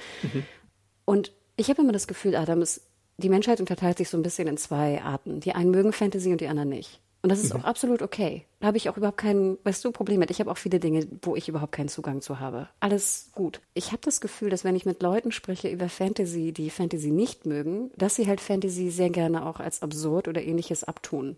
[1.05, 2.81] Und ich habe immer das Gefühl, Adam, es,
[3.17, 5.39] die Menschheit unterteilt sich so ein bisschen in zwei Arten.
[5.41, 7.01] Die einen mögen Fantasy und die anderen nicht.
[7.25, 8.45] Und das ist auch absolut okay.
[8.59, 10.29] Da habe ich auch überhaupt kein, weißt du, Problem mit.
[10.29, 12.69] Ich habe auch viele Dinge, wo ich überhaupt keinen Zugang zu habe.
[12.81, 13.61] Alles gut.
[13.73, 17.47] Ich habe das Gefühl, dass wenn ich mit Leuten spreche über Fantasy, die Fantasy nicht
[17.47, 21.35] mögen, dass sie halt Fantasy sehr gerne auch als absurd oder ähnliches abtun.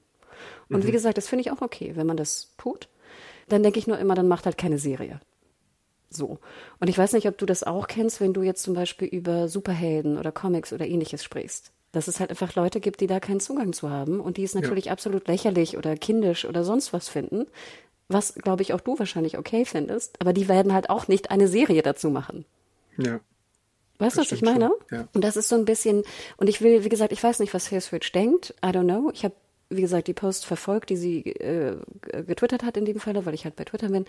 [0.67, 2.89] Und wie gesagt, das finde ich auch okay, wenn man das tut.
[3.47, 5.21] Dann denke ich nur immer, dann macht halt keine Serie.
[6.09, 6.37] So.
[6.81, 9.47] Und ich weiß nicht, ob du das auch kennst, wenn du jetzt zum Beispiel über
[9.47, 11.71] Superhelden oder Comics oder ähnliches sprichst.
[11.91, 14.55] Dass es halt einfach Leute gibt, die da keinen Zugang zu haben und die es
[14.55, 14.91] natürlich ja.
[14.91, 17.45] absolut lächerlich oder kindisch oder sonst was finden.
[18.09, 20.19] Was, glaube ich, auch du wahrscheinlich okay findest.
[20.21, 22.45] Aber die werden halt auch nicht eine Serie dazu machen.
[22.97, 23.19] Ja.
[23.99, 24.71] Weißt du, was ich meine?
[24.91, 25.07] Ja.
[25.13, 26.03] Und das ist so ein bisschen,
[26.37, 28.53] und ich will, wie gesagt, ich weiß nicht, was Hailswitch denkt.
[28.63, 29.09] I don't know.
[29.11, 29.33] Ich habe
[29.69, 31.75] wie gesagt, die Post verfolgt, die sie äh,
[32.25, 34.05] getwittert hat in dem Falle, weil ich halt bei Twitter bin.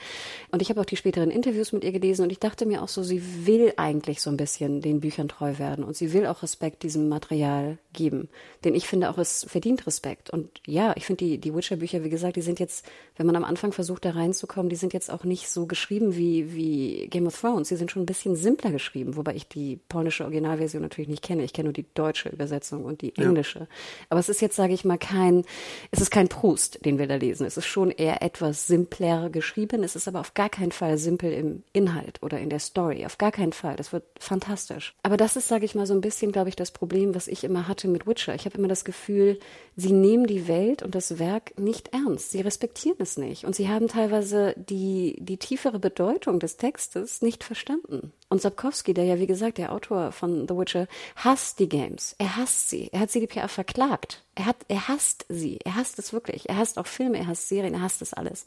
[0.53, 2.89] Und ich habe auch die späteren Interviews mit ihr gelesen und ich dachte mir auch
[2.89, 6.43] so, sie will eigentlich so ein bisschen den Büchern treu werden und sie will auch
[6.43, 8.29] Respekt diesem Material geben.
[8.65, 10.31] Denn ich finde auch, es verdient Respekt.
[10.31, 12.87] Und ja, ich finde die, die Witcher-Bücher, wie gesagt, die sind jetzt,
[13.17, 16.55] wenn man am Anfang versucht, da reinzukommen, die sind jetzt auch nicht so geschrieben wie,
[16.55, 17.69] wie Game of Thrones.
[17.69, 21.43] Sie sind schon ein bisschen simpler geschrieben, wobei ich die polnische Originalversion natürlich nicht kenne.
[21.43, 23.61] Ich kenne nur die deutsche Übersetzung und die englische.
[23.61, 23.67] Ja.
[24.11, 25.45] Aber es ist jetzt, sage ich mal, kein
[25.91, 27.47] es ist kein Proust, den wir da lesen.
[27.47, 29.83] Es ist schon eher etwas simpler geschrieben.
[29.83, 33.05] Es ist aber auf gar keinen Fall simpel im Inhalt oder in der Story.
[33.07, 33.77] Auf gar keinen Fall.
[33.77, 34.95] Das wird fantastisch.
[35.03, 37.45] Aber das ist, sage ich mal, so ein bisschen, glaube ich, das Problem, was ich
[37.45, 38.35] immer hatte mit Witcher.
[38.35, 39.39] Ich habe immer das Gefühl,
[39.77, 42.31] sie nehmen die Welt und das Werk nicht ernst.
[42.31, 43.45] Sie respektieren es nicht.
[43.45, 48.13] Und sie haben teilweise die, die tiefere Bedeutung des Textes nicht verstanden.
[48.31, 52.15] Und Sapkowski, der ja, wie gesagt, der Autor von The Witcher, hasst die Games.
[52.19, 52.91] Er hasst sie.
[52.93, 54.23] Er hat CDPR verklagt.
[54.35, 55.59] Er hat, er hasst sie.
[55.65, 56.47] Er hasst es wirklich.
[56.47, 58.45] Er hasst auch Filme, er hasst Serien, er hasst es alles.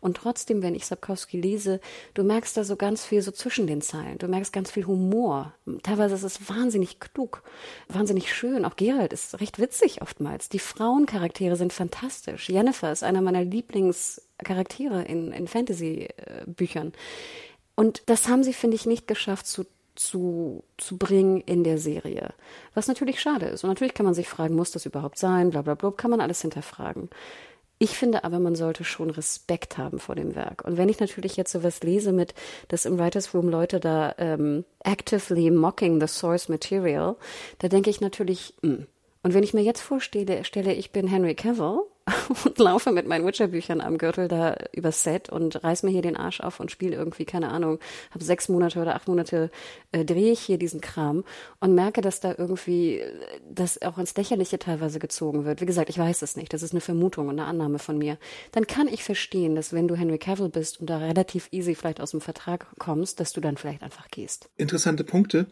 [0.00, 1.80] Und trotzdem, wenn ich Sapkowski lese,
[2.12, 4.18] du merkst da so ganz viel so zwischen den Zeilen.
[4.18, 5.54] Du merkst ganz viel Humor.
[5.82, 7.42] Teilweise ist es wahnsinnig klug,
[7.88, 8.66] wahnsinnig schön.
[8.66, 10.50] Auch Gerald ist recht witzig oftmals.
[10.50, 12.50] Die Frauencharaktere sind fantastisch.
[12.50, 16.92] Jennifer ist einer meiner Lieblingscharaktere in, in Fantasy-Büchern.
[17.74, 22.32] Und das haben sie, finde ich, nicht geschafft zu zu, zu bringen in der Serie.
[22.74, 23.64] Was natürlich schade ist.
[23.64, 25.50] Und natürlich kann man sich fragen, muss das überhaupt sein?
[25.50, 27.10] Blablabla, kann man alles hinterfragen.
[27.78, 30.64] Ich finde aber, man sollte schon Respekt haben vor dem Werk.
[30.64, 32.32] Und wenn ich natürlich jetzt sowas lese mit,
[32.68, 37.16] dass im Writers Room Leute da ähm, actively mocking the source material,
[37.58, 38.86] da denke ich natürlich, mh.
[39.22, 41.82] Und wenn ich mir jetzt vorstelle, stelle, ich bin Henry Cavill
[42.44, 46.16] und laufe mit meinen Witcher-Büchern am Gürtel da übers Set und reiß mir hier den
[46.16, 47.78] Arsch auf und spiele irgendwie, keine Ahnung,
[48.10, 49.50] habe sechs Monate oder acht Monate,
[49.92, 51.22] äh, drehe ich hier diesen Kram
[51.60, 53.02] und merke, dass da irgendwie
[53.48, 55.60] das auch ins Lächerliche teilweise gezogen wird.
[55.60, 58.18] Wie gesagt, ich weiß es nicht, das ist eine Vermutung und eine Annahme von mir.
[58.50, 62.00] Dann kann ich verstehen, dass wenn du Henry Cavill bist und da relativ easy vielleicht
[62.00, 64.48] aus dem Vertrag kommst, dass du dann vielleicht einfach gehst.
[64.56, 65.46] Interessante Punkte.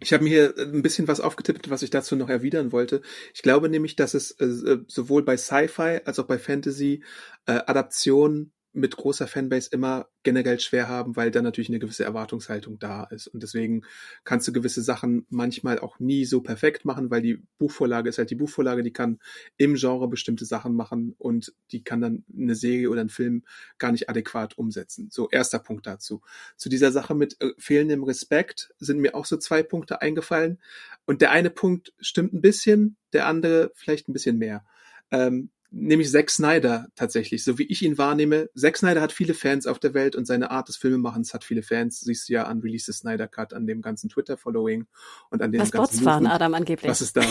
[0.00, 3.00] Ich habe mir hier ein bisschen was aufgetippt, was ich dazu noch erwidern wollte.
[3.32, 7.02] Ich glaube nämlich, dass es äh, sowohl bei Sci-Fi als auch bei Fantasy
[7.46, 12.78] äh, Adaptionen mit großer Fanbase immer generell schwer haben, weil da natürlich eine gewisse Erwartungshaltung
[12.80, 13.28] da ist.
[13.28, 13.82] Und deswegen
[14.24, 18.30] kannst du gewisse Sachen manchmal auch nie so perfekt machen, weil die Buchvorlage ist halt
[18.30, 19.20] die Buchvorlage, die kann
[19.56, 23.44] im Genre bestimmte Sachen machen und die kann dann eine Serie oder ein Film
[23.78, 25.08] gar nicht adäquat umsetzen.
[25.10, 26.20] So, erster Punkt dazu.
[26.56, 30.60] Zu dieser Sache mit äh, fehlendem Respekt sind mir auch so zwei Punkte eingefallen.
[31.06, 34.64] Und der eine Punkt stimmt ein bisschen, der andere vielleicht ein bisschen mehr.
[35.12, 38.48] Ähm, nämlich Zack Snyder tatsächlich, so wie ich ihn wahrnehme.
[38.54, 41.62] Zack Snyder hat viele Fans auf der Welt und seine Art des Filmemachens hat viele
[41.62, 42.00] Fans.
[42.00, 44.86] Siehst du ja an Release the Snyder Cut, an dem ganzen Twitter-Following
[45.30, 46.90] und an dem Was ganzen Bots waren, Adam angeblich.
[46.90, 47.22] Was ist da?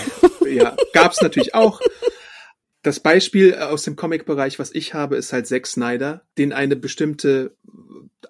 [0.47, 1.79] ja, gab's natürlich auch.
[2.83, 7.55] Das Beispiel aus dem Comic-Bereich, was ich habe, ist halt Zack Snyder, den eine bestimmte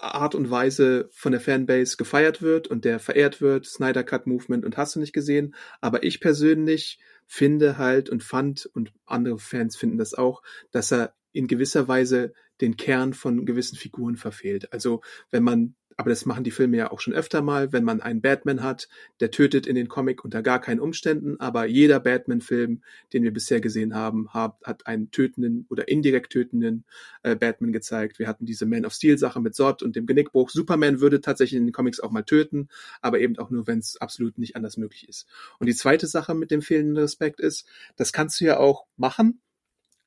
[0.04, 4.66] Art und Weise von der Fanbase gefeiert wird und der verehrt wird, Snyder Cut Movement
[4.66, 5.56] und hast du nicht gesehen.
[5.82, 11.16] Aber ich persönlich finde halt und fand, und andere Fans finden das auch, dass er
[11.32, 14.72] in gewisser Weise den Kern von gewissen Figuren verfehlt.
[14.72, 15.02] Also
[15.32, 18.22] wenn man aber das machen die Filme ja auch schon öfter mal, wenn man einen
[18.22, 18.88] Batman hat,
[19.20, 22.82] der tötet in den Comic unter gar keinen Umständen, aber jeder Batman-Film,
[23.14, 26.86] den wir bisher gesehen haben, hat, einen tötenden oder indirekt tötenden
[27.24, 28.20] äh, Batman gezeigt.
[28.20, 30.50] Wir hatten diese Man of Steel-Sache mit Zod und dem Genickbruch.
[30.50, 32.70] Superman würde tatsächlich in den Comics auch mal töten,
[33.02, 35.28] aber eben auch nur, wenn es absolut nicht anders möglich ist.
[35.60, 39.40] Und die zweite Sache mit dem fehlenden Respekt ist, das kannst du ja auch machen,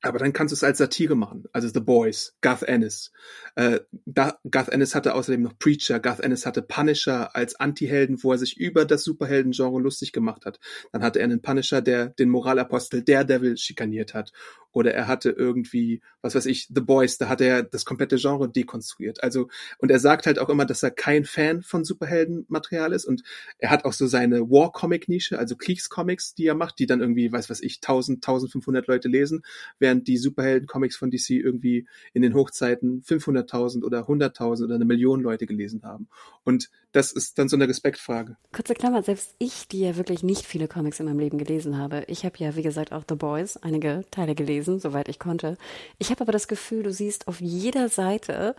[0.01, 1.45] aber dann kannst du es als Satire machen.
[1.53, 3.11] Also The Boys, Garth Ennis.
[3.55, 3.79] Äh,
[4.13, 5.99] Garth Ennis hatte außerdem noch Preacher.
[5.99, 10.59] Garth Ennis hatte Punisher als Anti-Helden, wo er sich über das Superhelden-Genre lustig gemacht hat.
[10.91, 14.31] Dann hatte er einen Punisher, der den Moralapostel Daredevil schikaniert hat.
[14.77, 18.47] Oder er hatte irgendwie, was weiß ich, The Boys, da hat er das komplette Genre
[18.47, 19.23] dekonstruiert.
[19.23, 19.47] Also,
[19.79, 23.05] und er sagt halt auch immer, dass er kein Fan von Superheldenmaterial ist.
[23.05, 23.23] Und
[23.57, 27.49] er hat auch so seine War-Comic-Nische, also Kriegscomics, die er macht, die dann irgendwie, weiß
[27.49, 29.41] was ich, 1000, 1500 Leute lesen,
[29.79, 35.21] während die Superhelden-Comics von DC irgendwie in den Hochzeiten 500.000 oder 100.000 oder eine Million
[35.21, 36.07] Leute gelesen haben.
[36.43, 38.37] Und das ist dann so eine Respektfrage.
[38.51, 42.03] Kurze Klammer, selbst ich, die ja wirklich nicht viele Comics in meinem Leben gelesen habe,
[42.07, 45.57] ich habe ja, wie gesagt, auch The Boys, einige Teile gelesen, soweit ich konnte.
[45.99, 48.55] Ich habe aber das Gefühl, du siehst auf jeder Seite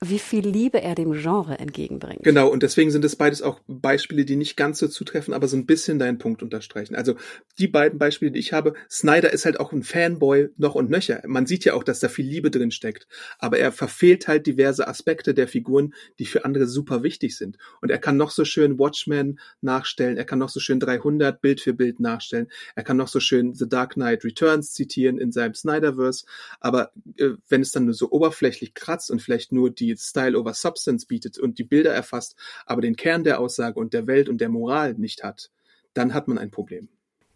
[0.00, 2.22] wie viel Liebe er dem Genre entgegenbringt.
[2.22, 5.56] Genau, und deswegen sind es beides auch Beispiele, die nicht ganz so zutreffen, aber so
[5.56, 6.94] ein bisschen deinen Punkt unterstreichen.
[6.94, 7.16] Also
[7.58, 11.22] die beiden Beispiele, die ich habe, Snyder ist halt auch ein Fanboy noch und nöcher.
[11.26, 13.08] Man sieht ja auch, dass da viel Liebe drin steckt,
[13.40, 17.58] aber er verfehlt halt diverse Aspekte der Figuren, die für andere super wichtig sind.
[17.80, 21.60] Und er kann noch so schön Watchmen nachstellen, er kann noch so schön 300 Bild
[21.60, 22.46] für Bild nachstellen,
[22.76, 26.24] er kann noch so schön The Dark Knight Returns zitieren in seinem Snyderverse,
[26.60, 30.54] aber äh, wenn es dann nur so oberflächlich kratzt und vielleicht nur die Style over
[30.54, 32.36] Substance bietet und die Bilder erfasst,
[32.66, 35.50] aber den Kern der Aussage und der Welt und der Moral nicht hat,
[35.94, 36.88] dann hat man ein Problem.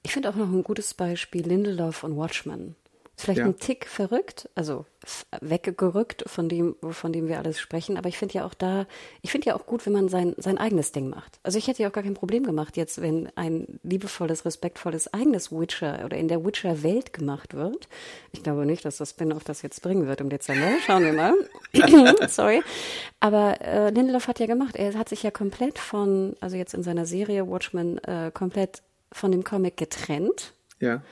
[0.03, 2.77] Ich finde auch noch ein gutes Beispiel Lindelof und Watchmen.
[3.23, 3.45] Vielleicht ja.
[3.45, 4.85] ein Tick verrückt, also
[5.41, 7.97] weggerückt von dem, von dem wir alles sprechen.
[7.97, 8.87] Aber ich finde ja auch da,
[9.21, 11.39] ich finde ja auch gut, wenn man sein, sein eigenes Ding macht.
[11.45, 15.53] Also ich hätte ja auch gar kein Problem gemacht, jetzt, wenn ein liebevolles, respektvolles eigenes
[15.53, 17.87] Witcher oder in der Witcher-Welt gemacht wird.
[18.33, 20.67] Ich glaube nicht, dass das Spin-off das jetzt bringen wird im Dezember.
[20.85, 21.35] Schauen wir mal.
[22.29, 22.61] Sorry.
[23.21, 26.83] Aber äh, Lindelof hat ja gemacht, er hat sich ja komplett von, also jetzt in
[26.83, 30.55] seiner Serie Watchmen, äh, komplett von dem Comic getrennt.
[30.81, 31.03] Ja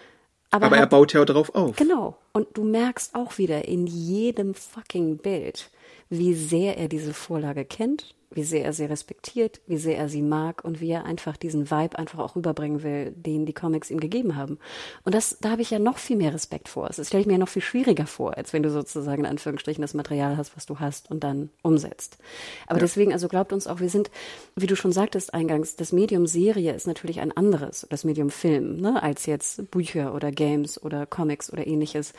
[0.50, 1.76] aber, aber hat, er baut ja darauf auf.
[1.76, 2.16] Genau.
[2.32, 5.70] Und du merkst auch wieder in jedem fucking Bild,
[6.08, 10.22] wie sehr er diese Vorlage kennt, wie sehr er sie respektiert, wie sehr er sie
[10.22, 13.98] mag und wie er einfach diesen Vibe einfach auch rüberbringen will, den die Comics ihm
[13.98, 14.58] gegeben haben.
[15.04, 16.88] Und das, da habe ich ja noch viel mehr Respekt vor.
[16.88, 19.82] Das stelle ich mir ja noch viel schwieriger vor, als wenn du sozusagen in Anführungsstrichen
[19.82, 22.18] das Material hast, was du hast und dann umsetzt.
[22.66, 22.82] Aber ja.
[22.82, 24.10] deswegen, also glaubt uns auch, wir sind,
[24.54, 28.76] wie du schon sagtest eingangs, das Medium Serie ist natürlich ein anderes, das Medium Film,
[28.76, 32.12] ne, als jetzt Bücher oder Games oder Comics oder ähnliches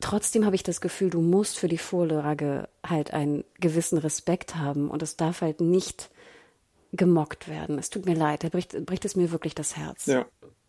[0.00, 4.90] trotzdem habe ich das Gefühl, du musst für die Vorlage halt einen gewissen Respekt haben
[4.90, 6.10] und es darf halt nicht
[6.92, 7.78] gemockt werden.
[7.78, 10.06] Es tut mir leid, da bricht, bricht es mir wirklich das Herz.
[10.06, 10.26] Ja.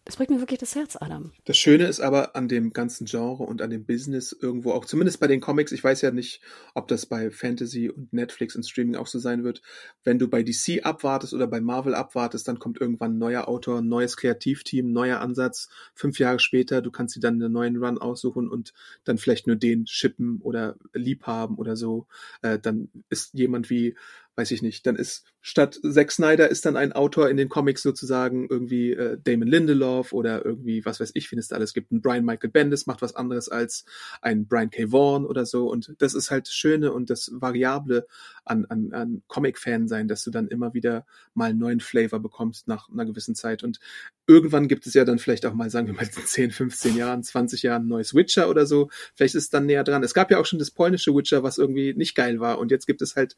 [0.10, 1.34] Es bricht mir wirklich das Herz, Adam.
[1.45, 5.20] Das Schöne ist aber an dem ganzen Genre und an dem Business irgendwo auch, zumindest
[5.20, 6.41] bei den Comics, ich weiß ja nicht,
[6.74, 9.62] ob das bei Fantasy und Netflix und Streaming auch so sein wird.
[10.03, 13.84] Wenn du bei DC abwartest oder bei Marvel abwartest, dann kommt irgendwann ein neuer Autor,
[13.84, 15.70] neues Kreativteam, neuer Ansatz.
[15.93, 19.57] Fünf Jahre später, du kannst dir dann einen neuen Run aussuchen und dann vielleicht nur
[19.57, 22.07] den shippen oder lieb haben oder so.
[22.41, 23.95] Äh, dann ist jemand wie
[24.40, 27.82] weiß ich nicht, dann ist statt Zack Snyder ist dann ein Autor in den Comics
[27.82, 31.92] sozusagen irgendwie äh, Damon Lindelof oder irgendwie, was weiß ich, wenn es da alles gibt.
[31.92, 33.84] Ein Brian Michael Bendis macht was anderes als
[34.22, 34.94] ein Brian K.
[34.94, 35.70] Vaughan oder so.
[35.70, 38.08] Und das ist halt das Schöne und das Variable
[38.46, 42.70] an, an, an Comic-Fan sein, dass du dann immer wieder mal einen neuen Flavor bekommst
[42.70, 43.62] nach einer gewissen Zeit.
[43.62, 43.82] Und
[44.26, 47.24] irgendwann gibt es ja dann vielleicht auch mal, sagen wir mal, in 10, 15 Jahren,
[47.24, 48.90] 20 Jahren ein neues Witcher oder so.
[49.16, 50.02] Vielleicht ist es dann näher dran.
[50.02, 52.58] Es gab ja auch schon das polnische Witcher, was irgendwie nicht geil war.
[52.58, 53.36] Und jetzt gibt es halt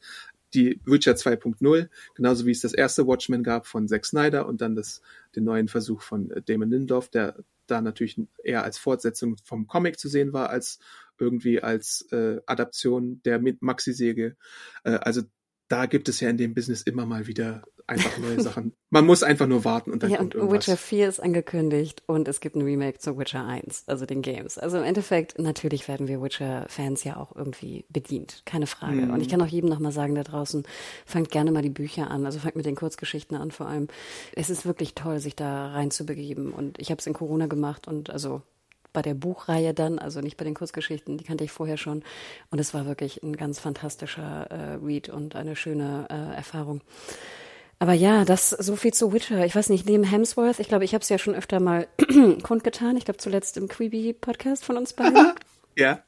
[0.54, 4.74] die Witcher 2.0, genauso wie es das erste Watchmen gab von Zack Snyder und dann
[4.74, 5.02] das,
[5.34, 7.36] den neuen Versuch von äh, Damon Lindelof, der
[7.66, 10.78] da natürlich eher als Fortsetzung vom Comic zu sehen war, als
[11.18, 14.36] irgendwie als äh, Adaption der Maxi-Säge.
[14.84, 15.22] Äh, also
[15.72, 18.74] da gibt es ja in dem Business immer mal wieder einfach neue Sachen.
[18.90, 20.68] Man muss einfach nur warten und dann ja, kommt irgendwas.
[20.68, 24.58] Witcher 4 ist angekündigt und es gibt ein Remake zu Witcher 1, also den Games.
[24.58, 28.96] Also im Endeffekt, natürlich werden wir Witcher-Fans ja auch irgendwie bedient, keine Frage.
[28.96, 29.14] Mhm.
[29.14, 30.64] Und ich kann auch jedem nochmal sagen da draußen,
[31.06, 33.88] fangt gerne mal die Bücher an, also fangt mit den Kurzgeschichten an vor allem.
[34.34, 38.10] Es ist wirklich toll, sich da reinzubegeben und ich habe es in Corona gemacht und
[38.10, 38.42] also
[38.92, 42.02] bei der Buchreihe dann, also nicht bei den Kurzgeschichten, die kannte ich vorher schon.
[42.50, 46.80] Und es war wirklich ein ganz fantastischer äh, Read und eine schöne äh, Erfahrung.
[47.78, 49.44] Aber ja, das so viel zu Witcher.
[49.44, 51.88] Ich weiß nicht, neben Hemsworth, ich glaube, ich habe es ja schon öfter mal
[52.42, 52.96] kundgetan.
[52.96, 55.32] Ich glaube zuletzt im Queeby-Podcast von uns beiden.
[55.76, 56.02] Ja.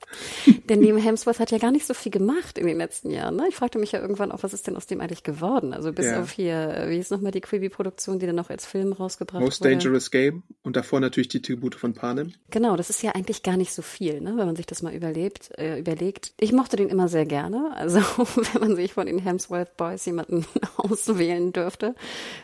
[0.69, 3.37] Denn neben Hemsworth hat ja gar nicht so viel gemacht in den letzten Jahren.
[3.37, 3.47] Ne?
[3.49, 5.73] Ich fragte mich ja irgendwann auch, was ist denn aus dem eigentlich geworden?
[5.73, 6.23] Also bis ja.
[6.23, 9.75] auf hier, wie ist nochmal die Quibi-Produktion, die dann noch als Film rausgebracht Most wurde?
[9.75, 12.33] Most Dangerous Game und davor natürlich die Tribute von Panem.
[12.51, 14.35] Genau, das ist ja eigentlich gar nicht so viel, ne?
[14.37, 16.33] wenn man sich das mal überlebt, äh, überlegt.
[16.39, 17.73] Ich mochte den immer sehr gerne.
[17.75, 18.01] Also
[18.53, 20.45] wenn man sich von den Hemsworth Boys jemanden
[20.77, 21.95] auswählen dürfte,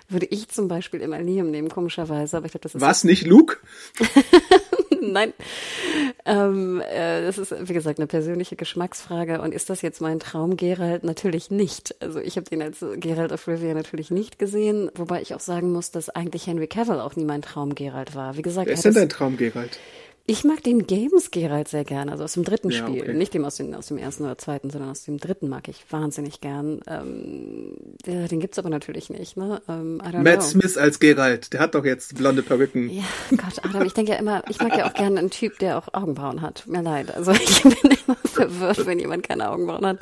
[0.08, 2.36] würde ich zum Beispiel immer Liam nehmen, komischerweise.
[2.36, 3.58] Aber ich glaube, das ist was nicht Luke?
[5.12, 5.32] Nein.
[6.24, 9.40] Ähm, äh, das ist, wie gesagt, eine persönliche Geschmacksfrage.
[9.40, 11.04] Und ist das jetzt mein Traum Gerald?
[11.04, 11.94] Natürlich nicht.
[12.00, 14.90] Also ich habe den als Gerald of Rivia natürlich nicht gesehen.
[14.94, 18.36] Wobei ich auch sagen muss, dass eigentlich Henry Cavill auch nie mein Traum Gerald war.
[18.36, 19.78] Wie gesagt, Wer ist denn dein Traum Gerald?
[20.30, 23.02] Ich mag den Games Geralt sehr gern, also aus dem dritten ja, Spiel.
[23.02, 23.14] Okay.
[23.14, 25.84] Nicht dem aus, dem aus dem ersten oder zweiten, sondern aus dem dritten mag ich
[25.90, 26.82] wahnsinnig gern.
[26.86, 27.74] Ähm,
[28.06, 29.60] der, den gibt's aber natürlich nicht, ne?
[29.68, 30.40] Ähm, Matt know.
[30.40, 32.90] Smith als Geralt, der hat doch jetzt blonde Perücken.
[32.90, 35.76] Ja, Gott, Adam, ich denke ja immer, ich mag ja auch gerne einen Typ, der
[35.76, 36.64] auch Augenbrauen hat.
[36.68, 37.12] Mir leid.
[37.12, 39.98] Also ich bin immer verwirrt, wenn jemand keine Augenbrauen hat.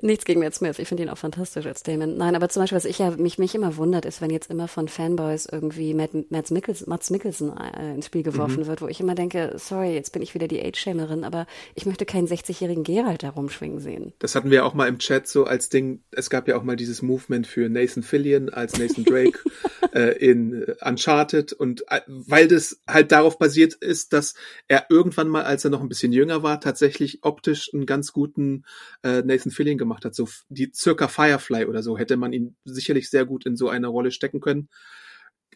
[0.00, 0.78] Nichts gegen Matt Smith.
[0.78, 2.16] Ich finde ihn auch fantastisch als Damon.
[2.16, 4.68] Nein, aber zum Beispiel, was ich ja mich, mich immer wundert, ist, wenn jetzt immer
[4.68, 8.66] von Fanboys irgendwie Matt, Matt Mikkelsen, Mats Mikkelsen äh, ins Spiel geworfen mhm.
[8.68, 12.06] wird, wo ich immer denke, sorry, jetzt bin ich wieder die Age-Shamerin, aber ich möchte
[12.06, 14.12] keinen 60-jährigen Geralt da rumschwingen sehen.
[14.18, 16.02] Das hatten wir auch mal im Chat so als Ding.
[16.10, 19.38] Es gab ja auch mal dieses Movement für Nathan Fillion als Nathan Drake
[19.92, 24.34] äh, in Uncharted und äh, weil das halt darauf basiert ist, dass
[24.68, 28.64] er irgendwann mal, als er noch ein bisschen jünger war, tatsächlich optisch einen ganz guten
[29.02, 30.14] äh, Nathan Fillion gemacht hat.
[30.14, 33.88] So die circa Firefly oder so hätte man ihn sicherlich sehr gut in so eine
[33.88, 34.68] Rolle stecken können.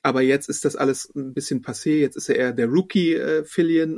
[0.03, 1.97] Aber jetzt ist das alles ein bisschen passé.
[1.97, 3.45] Jetzt ist er eher der Rookie äh,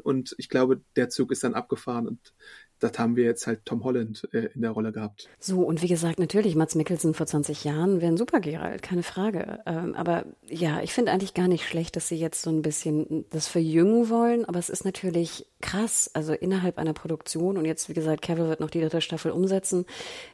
[0.03, 2.35] und ich glaube, der Zug ist dann abgefahren und
[2.83, 5.29] das haben wir jetzt halt Tom Holland äh, in der Rolle gehabt.
[5.39, 9.03] So, und wie gesagt, natürlich, Mats Mikkelsen vor 20 Jahren wäre ein super Geralt, keine
[9.03, 9.61] Frage.
[9.67, 13.25] Ähm, aber ja, ich finde eigentlich gar nicht schlecht, dass sie jetzt so ein bisschen
[13.31, 17.95] das verjüngen wollen, aber es ist natürlich krass, also innerhalb einer Produktion und jetzt, wie
[17.95, 19.87] gesagt, Cavill wird noch die dritte Staffel umsetzen,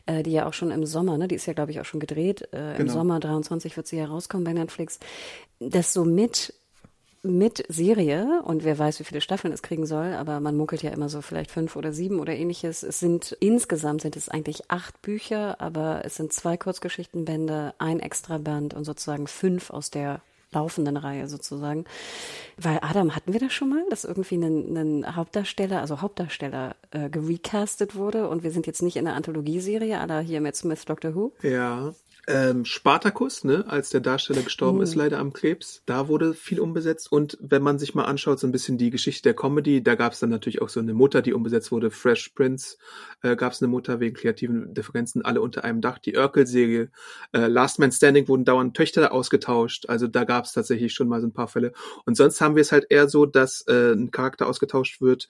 [0.07, 2.01] äh, die ja auch schon im Sommer, ne, die ist ja, glaube ich, auch schon
[2.01, 2.93] gedreht, äh, im genau.
[2.95, 4.99] Sommer 23 wird sie ja rauskommen bei Netflix,
[5.61, 6.55] das so mit
[7.29, 10.91] mit Serie und wer weiß, wie viele Staffeln es kriegen soll, aber man munkelt ja
[10.91, 12.83] immer so vielleicht fünf oder sieben oder ähnliches.
[12.83, 18.75] Es sind insgesamt sind es eigentlich acht Bücher, aber es sind zwei Kurzgeschichtenbände, ein Extraband
[18.75, 20.21] und sozusagen fünf aus der
[20.53, 21.85] laufenden Reihe sozusagen.
[22.57, 27.11] Weil Adam, hatten wir das schon mal, dass irgendwie ein, ein Hauptdarsteller, also Hauptdarsteller äh,
[27.11, 31.15] gerecastet wurde und wir sind jetzt nicht in der Anthologieserie aller hier mit Smith Doctor
[31.15, 31.33] Who?
[31.43, 31.93] Ja,
[32.29, 34.85] ähm, Spartacus, ne, als der Darsteller gestorben mhm.
[34.85, 37.11] ist, leider am Krebs, da wurde viel umbesetzt.
[37.11, 40.13] Und wenn man sich mal anschaut, so ein bisschen die Geschichte der Comedy, da gab
[40.13, 41.91] es dann natürlich auch so eine Mutter, die umbesetzt wurde.
[41.91, 42.77] Fresh Prince
[43.23, 45.99] äh, gab es eine Mutter wegen kreativen Differenzen, alle unter einem Dach.
[45.99, 46.91] Die Urkel-Serie,
[47.33, 49.89] äh, Last Man Standing wurden dauernd Töchter ausgetauscht.
[49.89, 51.73] Also da gab es tatsächlich schon mal so ein paar Fälle.
[52.05, 55.29] Und sonst haben wir es halt eher so, dass äh, ein Charakter ausgetauscht wird,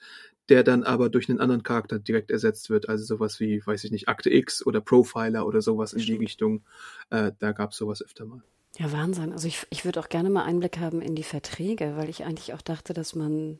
[0.49, 2.89] der dann aber durch einen anderen Charakter direkt ersetzt wird.
[2.89, 6.63] Also sowas wie, weiß ich nicht, Akte X oder Profiler oder sowas in die Richtung.
[7.09, 8.41] Äh, da gab es sowas öfter mal.
[8.77, 9.33] Ja, Wahnsinn.
[9.33, 12.53] Also ich, ich würde auch gerne mal Einblick haben in die Verträge, weil ich eigentlich
[12.53, 13.59] auch dachte, dass man,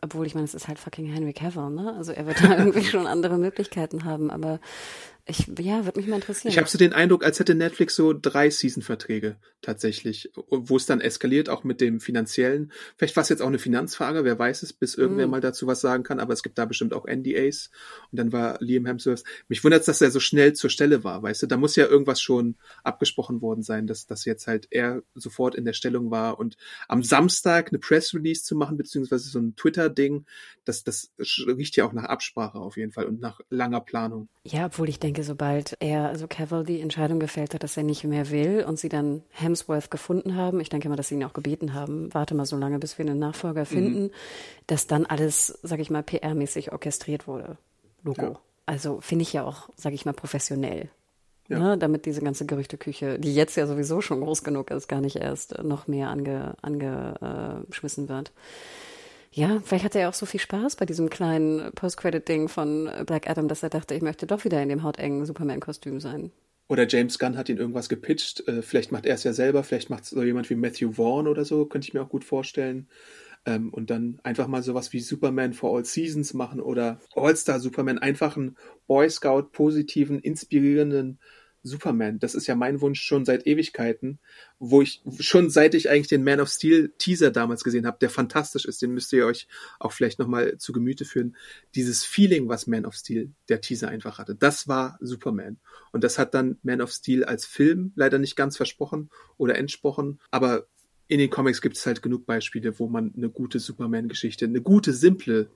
[0.00, 1.94] obwohl ich meine, es ist halt fucking Henry Cavill, ne?
[1.96, 4.60] Also er wird da irgendwie schon andere Möglichkeiten haben, aber
[5.24, 6.50] ich, ja, würde mich mal interessieren.
[6.50, 11.00] Ich habe so den Eindruck, als hätte Netflix so drei Season-Verträge tatsächlich, wo es dann
[11.00, 12.72] eskaliert, auch mit dem finanziellen.
[12.96, 15.30] Vielleicht war es jetzt auch eine Finanzfrage, wer weiß es, bis irgendwer mm.
[15.30, 17.70] mal dazu was sagen kann, aber es gibt da bestimmt auch NDAs.
[18.10, 19.22] Und dann war Liam Hemsworth.
[19.48, 21.46] Mich wundert dass er so schnell zur Stelle war, weißt du?
[21.46, 25.64] Da muss ja irgendwas schon abgesprochen worden sein, dass das jetzt halt er sofort in
[25.64, 26.40] der Stellung war.
[26.40, 26.56] Und
[26.88, 30.24] am Samstag eine Press-Release zu machen, beziehungsweise so ein Twitter-Ding,
[30.64, 34.28] das, das riecht ja auch nach Absprache auf jeden Fall und nach langer Planung.
[34.44, 37.82] Ja, obwohl ich denke, denke, sobald er, also Cavill, die Entscheidung gefällt hat, dass er
[37.82, 41.24] nicht mehr will und sie dann Hemsworth gefunden haben, ich denke mal, dass sie ihn
[41.24, 44.10] auch gebeten haben, warte mal so lange, bis wir einen Nachfolger finden, mhm.
[44.66, 47.58] dass dann alles, sag ich mal, PR-mäßig orchestriert wurde.
[48.02, 48.22] Logo.
[48.22, 48.40] Ja.
[48.64, 50.88] Also finde ich ja auch, sag ich mal, professionell.
[51.48, 51.58] Ja.
[51.58, 55.16] Ne, damit diese ganze Gerüchteküche, die jetzt ja sowieso schon groß genug ist, gar nicht
[55.16, 58.32] erst noch mehr ange, angeschmissen wird.
[59.34, 63.48] Ja, vielleicht hatte er auch so viel Spaß bei diesem kleinen Post-Credit-Ding von Black Adam,
[63.48, 66.32] dass er dachte, ich möchte doch wieder in dem hautengen Superman-Kostüm sein.
[66.68, 68.46] Oder James Gunn hat ihn irgendwas gepitcht.
[68.46, 71.26] Äh, vielleicht macht er es ja selber, vielleicht macht es so jemand wie Matthew Vaughn
[71.26, 72.88] oder so, könnte ich mir auch gut vorstellen.
[73.44, 77.98] Ähm, und dann einfach mal sowas wie Superman for All Seasons machen oder All-Star Superman,
[77.98, 78.56] einfach einen
[78.86, 81.18] Boy Scout positiven, inspirierenden
[81.62, 82.18] Superman.
[82.18, 84.18] Das ist ja mein Wunsch schon seit Ewigkeiten,
[84.58, 88.10] wo ich schon seit ich eigentlich den Man of Steel Teaser damals gesehen habe, der
[88.10, 89.46] fantastisch ist, den müsst ihr euch
[89.78, 91.36] auch vielleicht nochmal zu Gemüte führen.
[91.74, 95.58] Dieses Feeling, was Man of Steel, der Teaser einfach hatte, das war Superman.
[95.92, 100.20] Und das hat dann Man of Steel als Film leider nicht ganz versprochen oder entsprochen,
[100.30, 100.66] aber
[101.08, 104.94] in den Comics gibt es halt genug Beispiele, wo man eine gute Superman-Geschichte, eine gute,
[104.94, 105.50] simple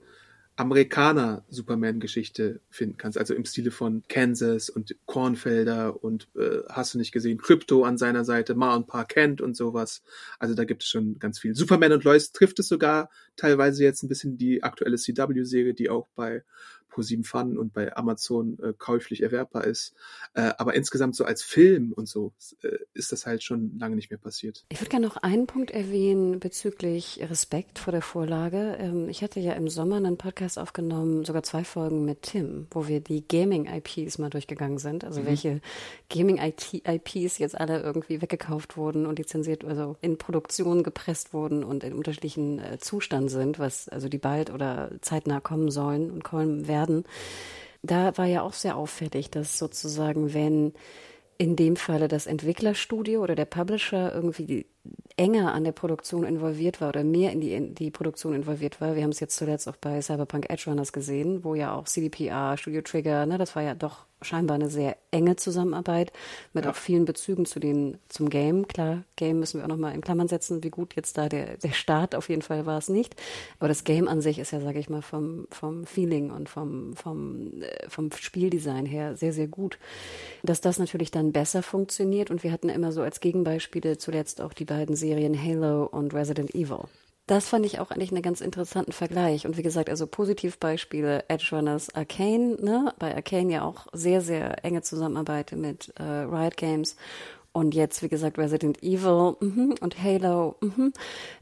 [0.57, 3.19] Amerikaner-Superman-Geschichte finden kannst.
[3.19, 7.99] Also im Stile von Kansas und Kornfelder und äh, hast du nicht gesehen, Crypto an
[7.99, 10.03] seiner Seite, Ma und Pa Kent und sowas.
[10.39, 11.55] Also da gibt es schon ganz viel.
[11.55, 16.09] Superman und Lois trifft es sogar teilweise jetzt ein bisschen die aktuelle CW-Serie, die auch
[16.17, 16.43] bei
[16.97, 19.93] ProSieben Fun und bei Amazon äh, käuflich erwerbbar ist.
[20.33, 22.33] Äh, aber insgesamt so als Film und so
[22.63, 24.65] äh, ist das halt schon lange nicht mehr passiert.
[24.71, 28.79] Ich würde gerne noch einen Punkt erwähnen bezüglich Respekt vor der Vorlage.
[28.81, 32.89] Ähm, ich hatte ja im Sommer einen Podcast aufgenommen, sogar zwei Folgen mit Tim, wo
[32.89, 35.05] wir die Gaming-IPs mal durchgegangen sind.
[35.05, 35.27] Also mhm.
[35.27, 35.61] welche
[36.09, 41.93] Gaming-IPs jetzt alle irgendwie weggekauft wurden und lizenziert, also in Produktion gepresst wurden und in
[41.93, 46.86] unterschiedlichen äh, Zustand sind, was also die bald oder zeitnah kommen sollen und kommen werden
[46.87, 47.05] werden.
[47.83, 50.73] Da war ja auch sehr auffällig, dass sozusagen, wenn
[51.39, 54.67] in dem Falle das Entwicklerstudio oder der Publisher irgendwie
[55.17, 58.95] enger an der Produktion involviert war oder mehr in die, in die Produktion involviert war.
[58.95, 62.57] Wir haben es jetzt zuletzt auch bei Cyberpunk Edge Runners gesehen, wo ja auch CDPR,
[62.57, 66.11] Studio Trigger, ne, das war ja doch scheinbar eine sehr enge Zusammenarbeit
[66.53, 66.71] mit ja.
[66.71, 68.67] auch vielen Bezügen zu den, zum Game.
[68.67, 71.73] Klar, Game müssen wir auch nochmal in Klammern setzen, wie gut jetzt da der, der
[71.73, 73.15] Start auf jeden Fall war es nicht.
[73.59, 76.97] Aber das Game an sich ist ja, sage ich mal, vom, vom Feeling und vom,
[76.97, 79.79] vom, äh, vom Spieldesign her sehr, sehr gut.
[80.43, 84.55] Dass das natürlich dann besser funktioniert und wir hatten immer so als Gegenbeispiele zuletzt auch
[84.55, 86.85] die beiden Serien Halo und Resident Evil.
[87.27, 89.47] Das fand ich auch eigentlich einen ganz interessanten Vergleich.
[89.47, 92.95] Und wie gesagt, also Positivbeispiele Edge Runners Arcane, ne?
[93.01, 96.97] Bei Arcane ja auch sehr, sehr enge Zusammenarbeit mit äh, Riot Games
[97.57, 100.89] und jetzt, wie gesagt, Resident Evil mm und Halo, mm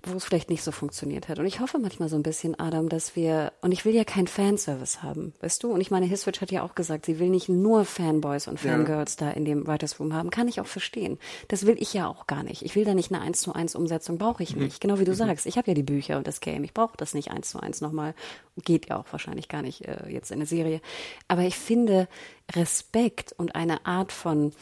[0.05, 1.41] wo es vielleicht nicht so funktioniert hat.
[1.41, 4.29] Und ich hoffe manchmal so ein bisschen, Adam, dass wir, und ich will ja keinen
[4.29, 5.73] Fanservice haben, weißt du?
[5.73, 9.17] Und ich meine, Hiswitch hat ja auch gesagt, sie will nicht nur Fanboys und Fangirls
[9.19, 9.27] ja.
[9.27, 10.31] da in dem Writers Room haben.
[10.31, 11.19] Kann ich auch verstehen.
[11.49, 12.62] Das will ich ja auch gar nicht.
[12.62, 14.62] Ich will da nicht eine 1 zu 1 Umsetzung, brauche ich mhm.
[14.62, 14.81] nicht.
[14.81, 15.17] Genau wie du mhm.
[15.17, 15.47] sagst.
[15.47, 16.62] Ich habe ja die Bücher und das Game.
[16.62, 18.15] Ich brauche das nicht 1 zu 1 nochmal.
[18.62, 20.81] Geht ja auch wahrscheinlich gar nicht äh, jetzt in der Serie.
[21.27, 22.07] Aber ich finde
[22.55, 24.53] Respekt und eine Art von,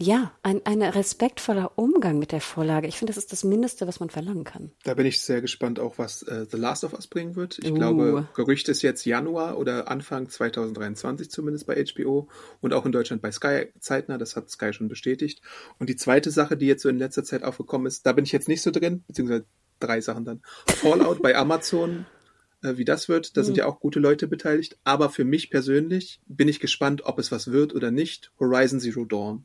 [0.00, 2.86] ja, ein, ein respektvoller Umgang mit der Vorlage.
[2.86, 4.70] Ich finde, das ist das Mindeste, was man verlangen kann.
[4.84, 7.58] Da bin ich sehr gespannt auch, was äh, The Last of Us bringen wird.
[7.58, 7.74] Ich uh.
[7.74, 12.28] glaube, Gerücht ist jetzt Januar oder Anfang 2023 zumindest bei HBO
[12.60, 14.18] und auch in Deutschland bei Sky zeitnah.
[14.18, 15.42] Das hat Sky schon bestätigt.
[15.78, 18.32] Und die zweite Sache, die jetzt so in letzter Zeit aufgekommen ist, da bin ich
[18.32, 19.46] jetzt nicht so drin, beziehungsweise
[19.80, 20.42] drei Sachen dann.
[20.66, 22.06] Fallout bei Amazon
[22.62, 23.36] äh, wie das wird.
[23.36, 23.46] Da mhm.
[23.46, 24.78] sind ja auch gute Leute beteiligt.
[24.84, 28.30] Aber für mich persönlich bin ich gespannt, ob es was wird oder nicht.
[28.38, 29.44] Horizon Zero Dawn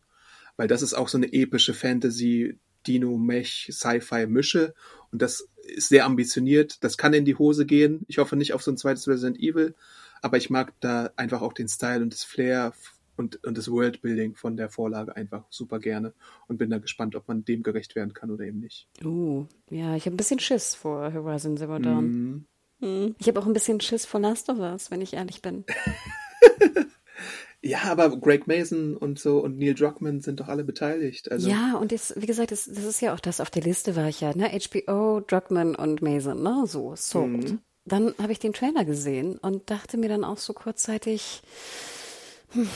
[0.57, 4.73] weil das ist auch so eine epische Fantasy, Dino, Mech, Sci-Fi-Mische
[5.11, 6.83] und das ist sehr ambitioniert.
[6.83, 8.03] Das kann in die Hose gehen.
[8.07, 9.75] Ich hoffe nicht auf so ein zweites Resident Evil,
[10.21, 12.73] aber ich mag da einfach auch den Style und das Flair
[13.15, 16.13] und, und das Worldbuilding von der Vorlage einfach super gerne
[16.47, 18.87] und bin da gespannt, ob man dem gerecht werden kann oder eben nicht.
[19.03, 22.45] Uh, ja, ich habe ein bisschen Schiss vor Horizon Zero Dawn.
[22.79, 23.15] Mm.
[23.17, 25.63] Ich habe auch ein bisschen Schiss vor Last of Us, wenn ich ehrlich bin.
[27.65, 31.31] Ja, aber Greg Mason und so und Neil Druckmann sind doch alle beteiligt.
[31.31, 31.49] Also.
[31.49, 34.09] Ja, und das, wie gesagt, das, das ist ja auch das auf der Liste war
[34.09, 34.49] ich ja, ne?
[34.49, 36.65] HBO, Druckmann und Mason, ne?
[36.67, 37.51] So, sold.
[37.51, 37.59] Mhm.
[37.85, 41.41] Dann habe ich den Trailer gesehen und dachte mir dann auch so kurzzeitig,
[42.51, 42.67] hm,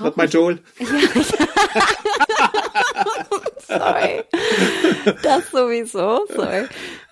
[0.00, 0.58] Not my Joel.
[2.88, 3.04] Ja,
[3.78, 4.24] sorry.
[5.22, 6.66] Das sowieso, sorry.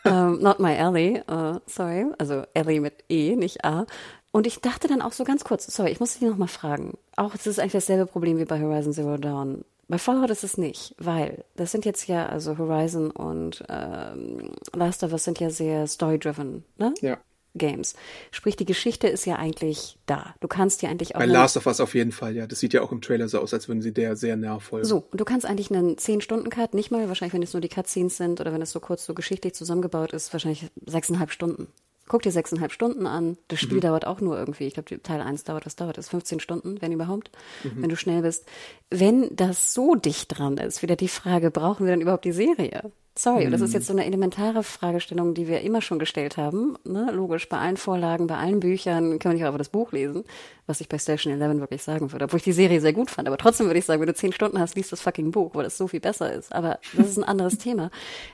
[0.05, 2.07] Um, ähm, not my Ellie, uh, sorry.
[2.19, 3.87] Also Ellie mit E, nicht A.
[4.35, 6.99] Und ich dachte dann auch so ganz kurz, sorry, ich muss dich noch mal fragen.
[7.15, 9.65] Auch es ist eigentlich dasselbe Problem wie bei Horizon Zero Dawn.
[9.87, 15.05] Bei Fallout ist es nicht, weil das sind jetzt ja, also Horizon und ähm, Last
[15.05, 16.95] of Us sind ja sehr story-driven, ne?
[17.01, 17.19] Ja.
[17.55, 17.95] Games.
[18.33, 20.35] Sprich, die Geschichte ist ja eigentlich da.
[20.41, 21.21] Du kannst ja eigentlich auch.
[21.21, 22.49] Bei Last of Us auf jeden Fall, ja.
[22.49, 24.85] Das sieht ja auch im Trailer so aus, als würden sie der sehr nah folgen.
[24.85, 28.17] So, und du kannst eigentlich einen 10-Stunden-Cut, nicht mal, wahrscheinlich, wenn es nur die Cutscenes
[28.17, 31.69] sind oder wenn es so kurz so geschichtlich zusammengebaut ist, wahrscheinlich sechseinhalb Stunden.
[32.07, 33.39] Guck dir sechseinhalb Stunden an.
[33.49, 33.83] Das Spiel mhm.
[33.83, 36.09] dauert auch nur irgendwie, ich glaube, Teil 1 dauert, was dauert das?
[36.09, 37.31] 15 Stunden, wenn überhaupt,
[37.63, 37.83] mhm.
[37.83, 38.47] wenn du schnell bist.
[38.91, 42.93] Wenn das so dicht dran ist, wieder die Frage, brauchen wir dann überhaupt die Serie?
[43.17, 43.53] Sorry, mhm.
[43.53, 43.75] das ist mhm.
[43.75, 46.77] jetzt so eine elementare Fragestellung, die wir immer schon gestellt haben.
[46.85, 47.11] Ne?
[47.13, 50.25] Logisch, bei allen Vorlagen, bei allen Büchern kann man nicht auch einfach das Buch lesen,
[50.67, 53.29] was ich bei Station 11 wirklich sagen würde, obwohl ich die Serie sehr gut fand.
[53.29, 55.63] Aber trotzdem würde ich sagen, wenn du zehn Stunden hast, liest das fucking Buch, weil
[55.63, 56.53] das so viel besser ist.
[56.53, 57.93] Aber das ist ein anderes Thema.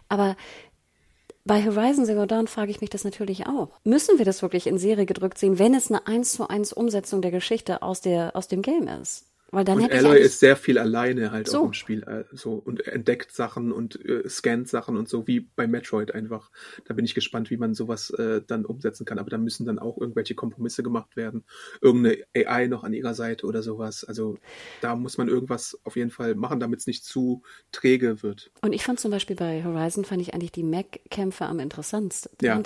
[0.08, 0.34] Aber
[1.50, 3.70] bei Horizon Zero Dawn frage ich mich das natürlich auch.
[3.82, 7.22] Müssen wir das wirklich in Serie gedrückt sehen, wenn es eine eins zu eins Umsetzung
[7.22, 9.29] der Geschichte aus der aus dem Game ist?
[9.52, 11.60] Weil dann und Aloy ist sehr viel alleine halt so.
[11.60, 15.40] auch im Spiel äh, so und entdeckt Sachen und äh, scannt Sachen und so wie
[15.40, 16.50] bei Metroid einfach.
[16.84, 19.18] Da bin ich gespannt, wie man sowas äh, dann umsetzen kann.
[19.18, 21.44] Aber da müssen dann auch irgendwelche Kompromisse gemacht werden.
[21.80, 24.04] Irgendeine AI noch an ihrer Seite oder sowas.
[24.04, 24.38] Also
[24.82, 27.42] da muss man irgendwas auf jeden Fall machen, damit es nicht zu
[27.72, 28.52] träge wird.
[28.62, 32.36] Und ich fand zum Beispiel bei Horizon fand ich eigentlich die Mac-Kämpfe am interessantesten.
[32.40, 32.62] Ja.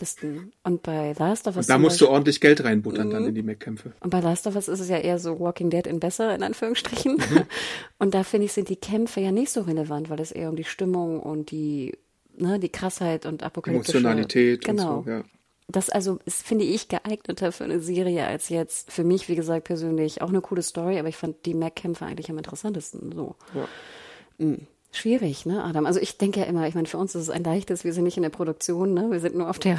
[0.65, 1.67] Und bei Last of Us.
[1.67, 3.13] Und da musst Beispiel, du ordentlich Geld reinbuttern mhm.
[3.13, 3.95] dann in die Mac-Kämpfe.
[4.01, 6.43] Und bei Last of Us ist es ja eher so Walking Dead in besser, in
[6.43, 6.74] Anführungszeichen.
[6.75, 7.17] Anführungsstrichen.
[7.17, 7.47] Mhm.
[7.99, 10.57] Und da finde ich, sind die Kämpfe ja nicht so relevant, weil es eher um
[10.57, 11.97] die Stimmung und die,
[12.37, 13.99] ne, die Krassheit und apokalyptische...
[13.99, 14.99] Emotionalität genau.
[14.99, 15.25] und so, ja.
[15.67, 18.93] Das also ist, finde ich, geeigneter für eine Serie als jetzt.
[18.93, 22.29] Für mich, wie gesagt, persönlich auch eine coole Story, aber ich fand die Mac-Kämpfe eigentlich
[22.29, 23.13] am interessantesten.
[23.13, 23.35] So.
[23.55, 23.67] Ja.
[24.37, 24.67] Mhm.
[24.97, 25.87] Schwierig, ne, Adam?
[25.87, 28.05] Also ich denke ja immer, ich meine, für uns ist es ein leichtes, wir sind
[28.05, 29.11] nicht in der Produktion, ne?
[29.11, 29.77] Wir sind nur auf der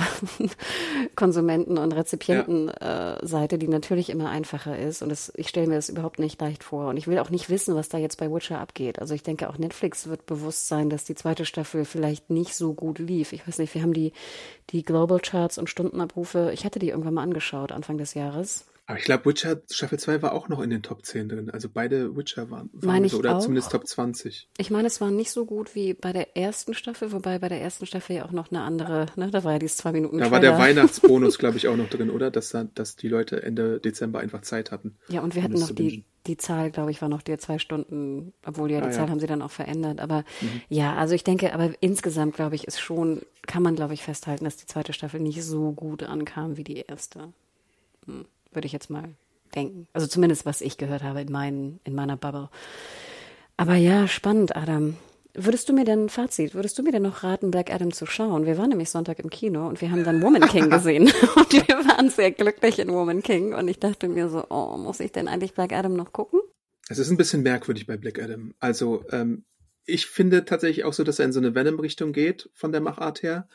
[1.16, 3.57] Konsumenten- und Rezipientenseite, ja.
[3.57, 5.01] die natürlich immer einfacher ist.
[5.01, 6.89] Und das, ich stelle mir das überhaupt nicht leicht vor.
[6.89, 8.99] Und ich will auch nicht wissen, was da jetzt bei Witcher abgeht.
[8.99, 12.74] Also ich denke, auch Netflix wird bewusst sein, dass die zweite Staffel vielleicht nicht so
[12.74, 13.32] gut lief.
[13.32, 14.11] Ich weiß nicht, wir haben die,
[14.72, 18.66] die Global Charts und Stundenabrufe, ich hatte die irgendwann mal angeschaut, Anfang des Jahres.
[18.88, 21.50] Aber ich glaube, Witcher Staffel 2 war auch noch in den Top 10 drin.
[21.50, 23.42] Also beide Witcher waren, waren so, ich oder auch.
[23.42, 24.48] zumindest Top 20.
[24.58, 27.60] Ich meine, es war nicht so gut wie bei der ersten Staffel, wobei bei der
[27.62, 30.30] ersten Staffel ja auch noch eine andere, ne, da war ja dieses zwei Minuten Da
[30.30, 30.60] war der.
[30.60, 32.30] Weihnachtsbonus, glaube ich, auch noch drin, oder?
[32.30, 34.96] Dass, da, dass die Leute Ende Dezember einfach Zeit hatten.
[35.10, 38.34] Ja, und wir hatten noch die, die Zahl, glaube ich, war noch die zwei Stunden,
[38.46, 39.10] obwohl ja die Ah, Zahl ja.
[39.12, 40.00] haben sie dann auch verändert.
[40.00, 40.24] Aber
[40.70, 44.46] ja, also ich denke, aber insgesamt, glaube ich, ist schon, kann man, glaube ich, festhalten,
[44.46, 47.34] dass die zweite Staffel nicht so gut ankam wie die erste.
[48.06, 48.26] Hm,
[48.56, 49.16] würde ich jetzt mal
[49.56, 49.88] denken.
[49.93, 52.49] Also zumindest, was ich gehört habe in, meinen, in meiner Bubble.
[53.58, 54.97] Aber ja, spannend, Adam.
[55.38, 58.45] Würdest du mir denn, Fazit, würdest du mir denn noch raten, Black Adam zu schauen?
[58.45, 61.03] Wir waren nämlich Sonntag im Kino und wir haben dann Woman King gesehen.
[61.36, 63.53] und wir waren sehr glücklich in Woman King.
[63.53, 66.39] Und ich dachte mir so, oh, muss ich denn eigentlich Black Adam noch gucken?
[66.88, 68.53] Es ist ein bisschen merkwürdig bei Black Adam.
[68.60, 69.43] Also, ähm,
[69.86, 73.22] ich finde tatsächlich auch so, dass er in so eine Venom-Richtung geht, von der Machart
[73.22, 73.47] her.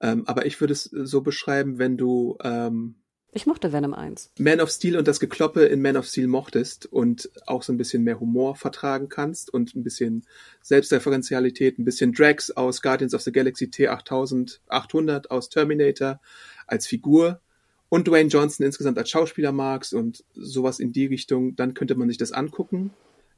[0.00, 2.96] Ähm, aber ich würde es so beschreiben, wenn du ähm,
[3.32, 4.32] Ich mochte Venom 1.
[4.38, 7.76] Man of Steel und das Gekloppe in Man of Steel mochtest und auch so ein
[7.76, 10.26] bisschen mehr Humor vertragen kannst und ein bisschen
[10.62, 16.20] Selbstreferenzialität, ein bisschen Drax aus Guardians of the Galaxy T8800 aus Terminator
[16.66, 17.40] als Figur
[17.88, 22.08] und Dwayne Johnson insgesamt als Schauspieler magst und sowas in die Richtung, dann könnte man
[22.08, 22.90] sich das angucken.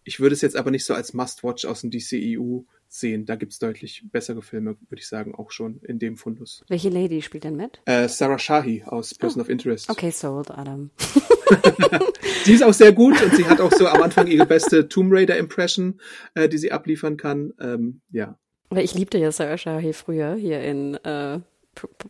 [0.04, 3.24] Ich würde es jetzt aber nicht so als Must-Watch aus dem DCEU sehen.
[3.24, 6.64] Da gibt's deutlich bessere Filme, würde ich sagen, auch schon in dem Fundus.
[6.68, 7.80] Welche Lady spielt denn mit?
[7.86, 9.88] Äh, Sarah Shahi aus Person of Interest.
[9.88, 10.90] Okay, sold, Adam.
[12.44, 15.12] Sie ist auch sehr gut und sie hat auch so am Anfang ihre beste Tomb
[15.12, 16.00] Raider Impression,
[16.34, 17.52] äh, die sie abliefern kann.
[17.60, 18.36] Ähm, ja.
[18.70, 21.40] Weil ich liebte ja Sarah Shahi früher hier in äh,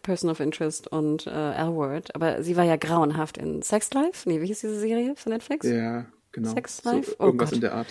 [0.03, 2.15] Person of Interest und äh, L-Word.
[2.15, 4.29] Aber sie war ja grauenhaft in Sex Life.
[4.29, 5.67] Nee, wie hieß diese Serie von Netflix?
[5.67, 6.53] Ja, genau.
[6.55, 7.17] Sex so, Life?
[7.19, 7.57] Oh irgendwas Gott.
[7.57, 7.87] in der Art.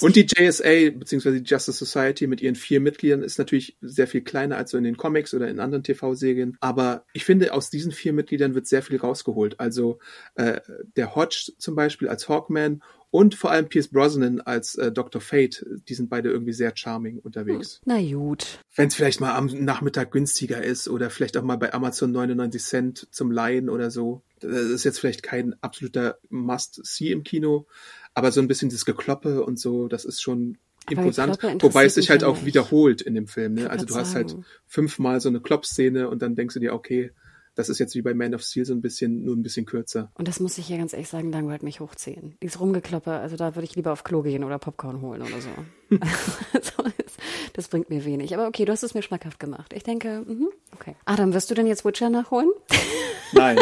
[0.00, 4.22] Und die JSA, beziehungsweise die Justice Society mit ihren vier Mitgliedern ist natürlich sehr viel
[4.22, 6.56] kleiner als so in den Comics oder in anderen TV-Serien.
[6.60, 9.60] Aber ich finde, aus diesen vier Mitgliedern wird sehr viel rausgeholt.
[9.60, 9.98] Also
[10.34, 10.60] äh,
[10.96, 15.20] der Hodge zum Beispiel als Hawkman und vor allem Pierce Brosnan als äh, Dr.
[15.20, 17.80] Fate, die sind beide irgendwie sehr charming unterwegs.
[17.84, 18.60] Na gut.
[18.76, 22.62] wenn es vielleicht mal am Nachmittag günstiger ist oder vielleicht auch mal bei Amazon 99
[22.62, 24.22] Cent zum Leihen oder so.
[24.38, 27.66] Das ist jetzt vielleicht kein absoluter Must-See im Kino,
[28.14, 30.58] aber so ein bisschen das Gekloppe und so, das ist schon
[30.88, 31.42] imposant.
[31.62, 32.46] Wobei es sich halt auch nicht.
[32.46, 33.54] wiederholt in dem Film.
[33.54, 33.70] Ne?
[33.70, 34.36] Also du hast halt
[34.66, 37.12] fünfmal so eine Klopp-Szene und dann denkst du dir, okay,
[37.54, 40.10] das ist jetzt wie bei Man of Steel so ein bisschen, nur ein bisschen kürzer.
[40.14, 42.36] Und das muss ich ja ganz ehrlich sagen, langweilt mich hochziehen.
[42.42, 45.50] Dieses Rumgekloppe, also da würde ich lieber auf Klo gehen oder Popcorn holen oder so.
[47.52, 48.34] das bringt mir wenig.
[48.34, 49.72] Aber okay, du hast es mir schmackhaft gemacht.
[49.74, 50.94] Ich denke, mhm, okay.
[51.04, 52.50] Adam, wirst du denn jetzt Witcher nachholen?
[53.32, 53.58] Nein.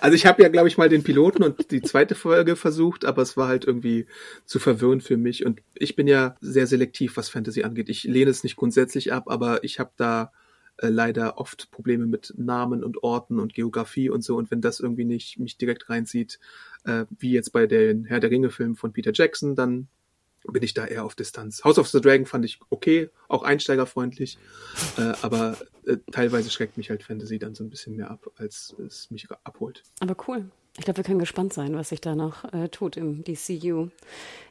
[0.00, 3.22] Also ich habe ja, glaube ich, mal den Piloten und die zweite Folge versucht, aber
[3.22, 4.06] es war halt irgendwie
[4.44, 5.44] zu verwirrend für mich.
[5.46, 7.88] Und ich bin ja sehr selektiv, was Fantasy angeht.
[7.88, 10.32] Ich lehne es nicht grundsätzlich ab, aber ich habe da
[10.78, 14.36] äh, leider oft Probleme mit Namen und Orten und Geografie und so.
[14.36, 16.38] Und wenn das irgendwie nicht mich direkt reinzieht,
[16.84, 19.88] äh, wie jetzt bei den Herr der Ringe-Filmen von Peter Jackson, dann
[20.52, 21.64] bin ich da eher auf Distanz.
[21.64, 24.38] House of the Dragon fand ich okay, auch einsteigerfreundlich,
[24.96, 25.56] äh, aber
[25.86, 29.28] äh, teilweise schreckt mich halt Fantasy dann so ein bisschen mehr ab, als es mich
[29.44, 29.82] abholt.
[30.00, 30.50] Aber cool.
[30.78, 33.88] Ich glaube, wir können gespannt sein, was sich da noch äh, tut im DCU.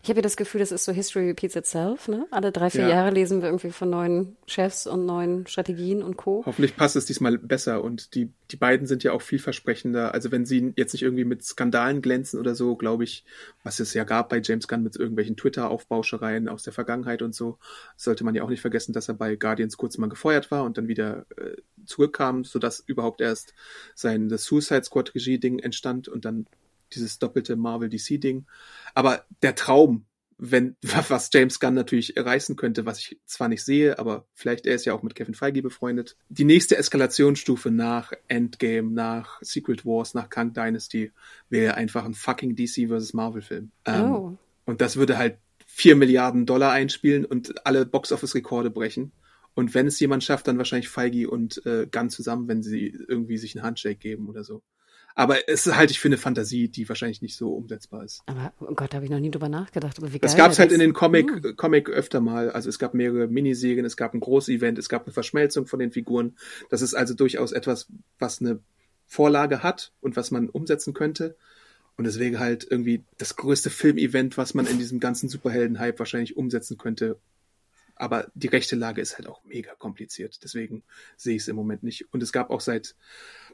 [0.01, 2.07] Ich habe ja das Gefühl, das ist so History repeats itself.
[2.07, 2.25] Ne?
[2.31, 2.89] Alle drei, vier Ja.
[2.89, 6.43] Jahre lesen wir irgendwie von neuen Chefs und neuen Strategien und Co.
[6.45, 10.13] Hoffentlich passt es diesmal besser und die, die beiden sind ja auch vielversprechender.
[10.13, 13.23] Also wenn sie jetzt nicht irgendwie mit Skandalen glänzen oder so, glaube ich,
[13.63, 17.57] was es ja gab bei James Gunn mit irgendwelchen Twitter-Aufbauschereien aus der Vergangenheit und so,
[17.95, 20.77] sollte man ja auch nicht vergessen, dass er bei Guardians kurz mal gefeuert war und
[20.77, 23.53] dann wieder äh, zurückkam, sodass überhaupt erst
[23.95, 26.45] sein das Suicide Squad Regie-Ding entstand und dann
[26.93, 28.45] dieses doppelte Marvel-DC-Ding.
[28.93, 30.05] Aber der Traum,
[30.37, 30.75] wenn,
[31.09, 34.85] was James Gunn natürlich reißen könnte, was ich zwar nicht sehe, aber vielleicht er ist
[34.85, 36.17] ja auch mit Kevin Feige befreundet.
[36.29, 41.11] Die nächste Eskalationsstufe nach Endgame, nach Secret Wars, nach Kang Dynasty
[41.49, 43.13] wäre einfach ein fucking DC vs.
[43.13, 43.71] Marvel Film.
[43.85, 44.37] Ähm, Oh.
[44.65, 49.11] Und das würde halt vier Milliarden Dollar einspielen und alle Box-Office-Rekorde brechen.
[49.53, 53.37] Und wenn es jemand schafft, dann wahrscheinlich Feige und äh, Gunn zusammen, wenn sie irgendwie
[53.37, 54.63] sich einen Handshake geben oder so.
[55.17, 58.21] Aber es halte ich für eine Fantasie, die wahrscheinlich nicht so umsetzbar ist.
[58.25, 59.97] Aber oh Gott, da habe ich noch nie drüber nachgedacht.
[59.97, 61.55] Aber wie Das geil gab es halt das- in den Comic, Hm.
[61.55, 62.51] Comic öfter mal.
[62.51, 65.91] Also es gab mehrere Miniserien, es gab ein Großevent, es gab eine Verschmelzung von den
[65.93, 66.35] Figuren.
[66.69, 67.87] Das ist also durchaus etwas,
[68.19, 68.59] was eine
[69.07, 71.37] Vorlage hat und was man umsetzen könnte.
[71.97, 76.77] Und deswegen halt irgendwie das größte Filmevent, was man in diesem ganzen Superhelden-Hype wahrscheinlich umsetzen
[76.77, 77.17] könnte.
[77.95, 80.43] Aber die rechte Lage ist halt auch mega kompliziert.
[80.43, 80.83] Deswegen
[81.15, 82.11] sehe ich es im Moment nicht.
[82.13, 82.95] Und es gab auch seit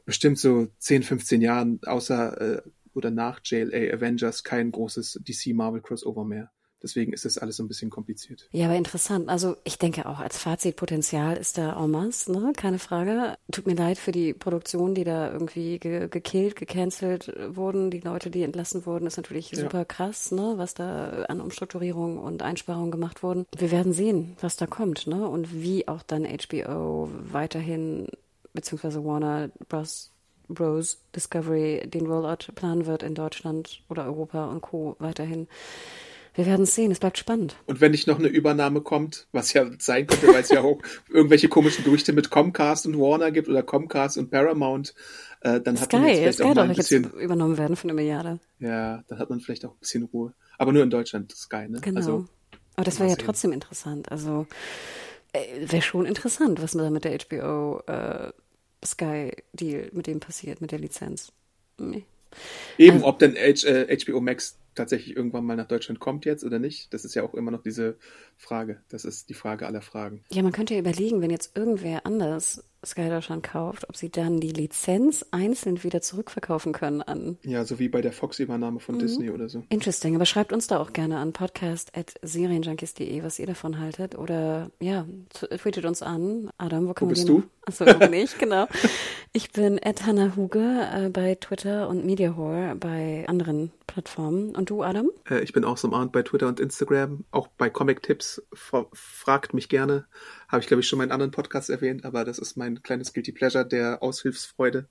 [0.06, 2.62] bestimmt so 10, 15 Jahren, außer äh,
[2.94, 6.52] oder nach JLA Avengers, kein großes DC Marvel Crossover mehr.
[6.84, 8.48] Deswegen ist das alles so ein bisschen kompliziert.
[8.52, 9.30] Ja, aber interessant.
[9.30, 12.54] Also ich denke auch als Fazitpotenzial ist da en masse, ne?
[12.58, 13.36] Keine Frage.
[13.52, 17.92] Tut mir leid für die Produktion, die da irgendwie ge gekillt, gecancelt wurden.
[17.92, 19.86] Die Leute, die entlassen wurden, ist natürlich super ja.
[19.86, 20.54] krass, ne?
[20.58, 23.46] Was da an Umstrukturierung und Einsparungen gemacht wurden.
[23.56, 25.28] Wir werden sehen, was da kommt, ne?
[25.28, 28.08] Und wie auch dann HBO weiterhin
[28.54, 30.12] beziehungsweise Warner Bros.
[30.48, 31.00] Bros.
[31.16, 34.98] Discovery den Rollout planen wird in Deutschland oder Europa und Co.
[35.00, 35.48] weiterhin
[36.34, 37.56] wir werden es sehen, es bleibt spannend.
[37.66, 40.80] Und wenn nicht noch eine Übernahme kommt, was ja sein könnte, weil es ja auch
[41.10, 44.94] irgendwelche komischen Gerüchte mit Comcast und Warner gibt oder Comcast und Paramount,
[45.42, 47.88] äh, dann Sky, hat man jetzt vielleicht Sky auch mal ein bisschen, übernommen werden von
[47.90, 48.40] der Milliarde.
[48.60, 50.34] ja, dann hat man vielleicht auch ein bisschen Ruhe.
[50.58, 51.80] Aber nur in Deutschland, Sky, ne?
[51.82, 51.98] Genau.
[51.98, 52.26] Also,
[52.76, 53.26] Aber das wäre ja sehen.
[53.26, 54.12] trotzdem interessant.
[54.12, 54.48] Also
[55.34, 55.40] äh,
[55.72, 58.32] wäre schon interessant, was da mit der HBO äh,
[58.86, 61.32] Sky Deal mit dem passiert, mit der Lizenz.
[61.78, 62.06] Nee.
[62.78, 66.60] Eben, ob denn H, äh, HBO Max tatsächlich irgendwann mal nach Deutschland kommt jetzt oder
[66.60, 67.98] nicht, das ist ja auch immer noch diese
[68.38, 68.82] Frage.
[68.90, 70.24] Das ist die Frage aller Fragen.
[70.32, 74.40] Ja, man könnte ja überlegen, wenn jetzt irgendwer anders Sky Deutschland kauft, ob sie dann
[74.40, 77.38] die Lizenz einzeln wieder zurückverkaufen können an.
[77.44, 78.80] Ja, so wie bei der Fox-Übernahme Mhm.
[78.80, 79.64] von Disney oder so.
[79.70, 84.18] Interesting, aber schreibt uns da auch gerne an podcast.serienjunkies.de, was ihr davon haltet.
[84.18, 86.50] Oder ja, tweetet uns an.
[86.58, 87.44] Adam, wo kann man bist du?
[87.72, 88.68] Achso, noch nicht, genau.
[89.32, 94.54] Ich bin Ed Hannah Huge äh, bei Twitter und Mediahore bei anderen Plattformen.
[94.54, 95.10] Und du, Adam?
[95.30, 98.42] Äh, ich bin auch so am Abend bei Twitter und Instagram, auch bei Comic Tipps.
[98.52, 100.06] Fra fragt mich gerne.
[100.50, 103.14] Habe ich, glaube ich, schon mal in anderen Podcasts erwähnt, aber das ist mein kleines
[103.14, 104.90] Guilty Pleasure der Aushilfsfreude,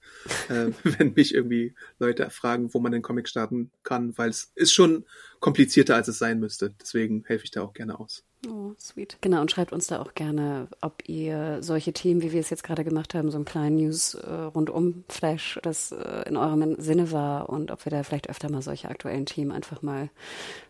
[0.49, 4.73] äh, wenn mich irgendwie Leute fragen, wo man den Comic starten kann, weil es ist
[4.73, 5.05] schon
[5.41, 6.75] komplizierter, als es sein müsste.
[6.81, 8.25] Deswegen helfe ich da auch gerne aus.
[8.49, 9.19] Oh, sweet.
[9.21, 12.65] Genau, und schreibt uns da auch gerne, ob ihr solche Themen, wie wir es jetzt
[12.65, 17.85] gerade gemacht haben, so einen kleinen News-Rundum-Flash, das äh, in eurem Sinne war und ob
[17.85, 20.09] wir da vielleicht öfter mal solche aktuellen Themen einfach mal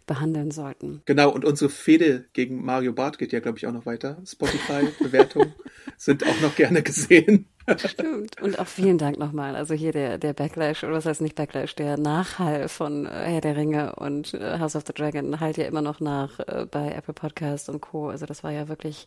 [0.07, 1.03] behandeln sollten.
[1.05, 4.21] Genau, und unsere Fehde gegen Mario Barth geht ja, glaube ich, auch noch weiter.
[4.27, 5.55] Spotify-Bewertungen
[5.97, 7.47] sind auch noch gerne gesehen.
[7.77, 8.41] Stimmt.
[8.41, 9.55] Und auch vielen Dank nochmal.
[9.55, 13.41] Also hier der, der Backlash, oder was heißt nicht Backlash, der Nachhall von äh, Herr
[13.41, 16.93] der Ringe und äh, House of the Dragon halt ja immer noch nach äh, bei
[16.93, 18.09] Apple Podcast und Co.
[18.09, 19.07] Also das war ja wirklich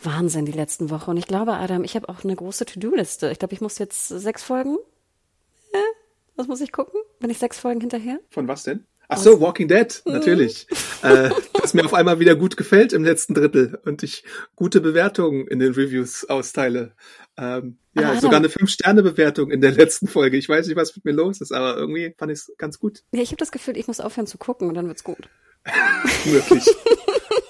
[0.00, 1.10] Wahnsinn die letzten Wochen.
[1.10, 3.30] Und ich glaube, Adam, ich habe auch eine große To-Do-Liste.
[3.30, 4.76] Ich glaube, ich muss jetzt sechs Folgen.
[6.36, 7.00] Was muss ich gucken?
[7.20, 8.18] Bin ich sechs Folgen hinterher?
[8.30, 8.86] Von was denn?
[9.12, 10.66] Ach so, Walking Dead, natürlich.
[11.02, 14.24] äh, das mir auf einmal wieder gut gefällt im letzten Drittel und ich
[14.56, 16.92] gute Bewertungen in den Reviews austeile.
[17.36, 20.36] Ähm, ja, Aber sogar eine Fünf-Sterne-Bewertung in der letzten Folge.
[20.36, 23.02] Ich weiß nicht, was mit mir los ist, aber irgendwie fand ich es ganz gut.
[23.12, 25.28] Ja, ich habe das Gefühl, ich muss aufhören zu gucken und dann wird's gut.
[26.24, 26.64] Möglich.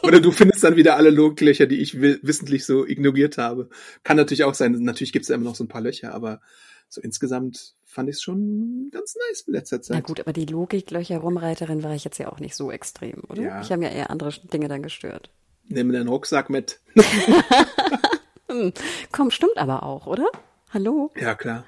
[0.02, 3.68] Oder du findest dann wieder alle Loglöcher, die ich wi- wissentlich so ignoriert habe.
[4.02, 4.72] Kann natürlich auch sein.
[4.80, 6.40] Natürlich gibt es immer noch so ein paar Löcher, aber
[6.92, 9.96] so insgesamt fand ich es schon ganz nice in letzter Zeit.
[9.96, 13.42] Na gut, aber die Logiklöcher Rumreiterin war ich jetzt ja auch nicht so extrem, oder?
[13.42, 13.60] Ja.
[13.62, 15.30] Ich habe ja eher andere Dinge dann gestört.
[15.68, 16.80] Nimm deinen Rucksack mit.
[19.12, 20.26] Komm, stimmt aber auch, oder?
[20.68, 21.10] Hallo?
[21.18, 21.64] Ja, klar.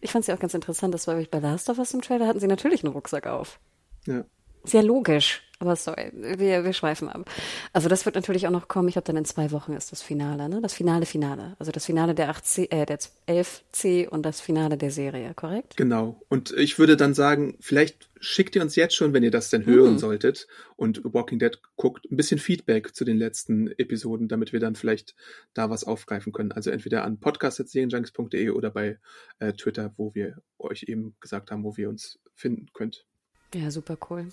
[0.00, 2.26] Ich fand es ja auch ganz interessant, dass bei, bei Last of Us im Trailer
[2.26, 3.60] hatten sie natürlich einen Rucksack auf.
[4.06, 4.24] Ja.
[4.64, 5.42] Sehr logisch.
[5.60, 7.30] Aber sorry, wir, wir schweifen ab.
[7.72, 8.88] Also das wird natürlich auch noch kommen.
[8.88, 10.60] Ich glaube, dann in zwei Wochen ist das Finale, ne?
[10.60, 11.54] Das Finale, Finale.
[11.58, 12.98] Also das Finale der 8C, äh, der
[13.28, 15.76] 11C und das Finale der Serie, korrekt?
[15.76, 16.20] Genau.
[16.28, 19.64] Und ich würde dann sagen, vielleicht schickt ihr uns jetzt schon, wenn ihr das denn
[19.64, 24.60] hören solltet und Walking Dead guckt, ein bisschen Feedback zu den letzten Episoden, damit wir
[24.60, 25.14] dann vielleicht
[25.54, 26.52] da was aufgreifen können.
[26.52, 28.98] Also entweder an podcast.serienjunkies.de oder bei
[29.38, 33.06] äh, Twitter, wo wir euch eben gesagt haben, wo wir uns finden könnt.
[33.54, 34.26] Ja, super cool.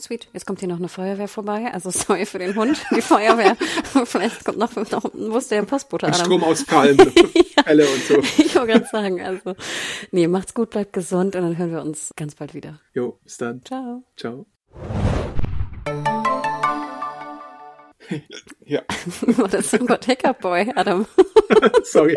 [0.00, 0.28] Sweet.
[0.32, 1.70] Jetzt kommt hier noch eine Feuerwehr vorbei.
[1.72, 3.56] Also sorry für den Hund, die Feuerwehr.
[4.04, 6.20] Vielleicht kommt noch, noch wusste der Postbote Adam.
[6.20, 6.98] Stromausfallen,
[7.64, 8.18] Fälle und so.
[8.42, 9.54] Ich wollte gerade sagen, also,
[10.10, 12.80] nee, macht's gut, bleibt gesund und dann hören wir uns ganz bald wieder.
[12.94, 13.64] Jo, bis dann.
[13.64, 14.02] Ciao.
[14.16, 14.46] Ciao.
[18.64, 18.82] ja,
[19.36, 21.06] War das ein Gott Hiccup Boy, Adam?
[21.84, 22.16] sorry.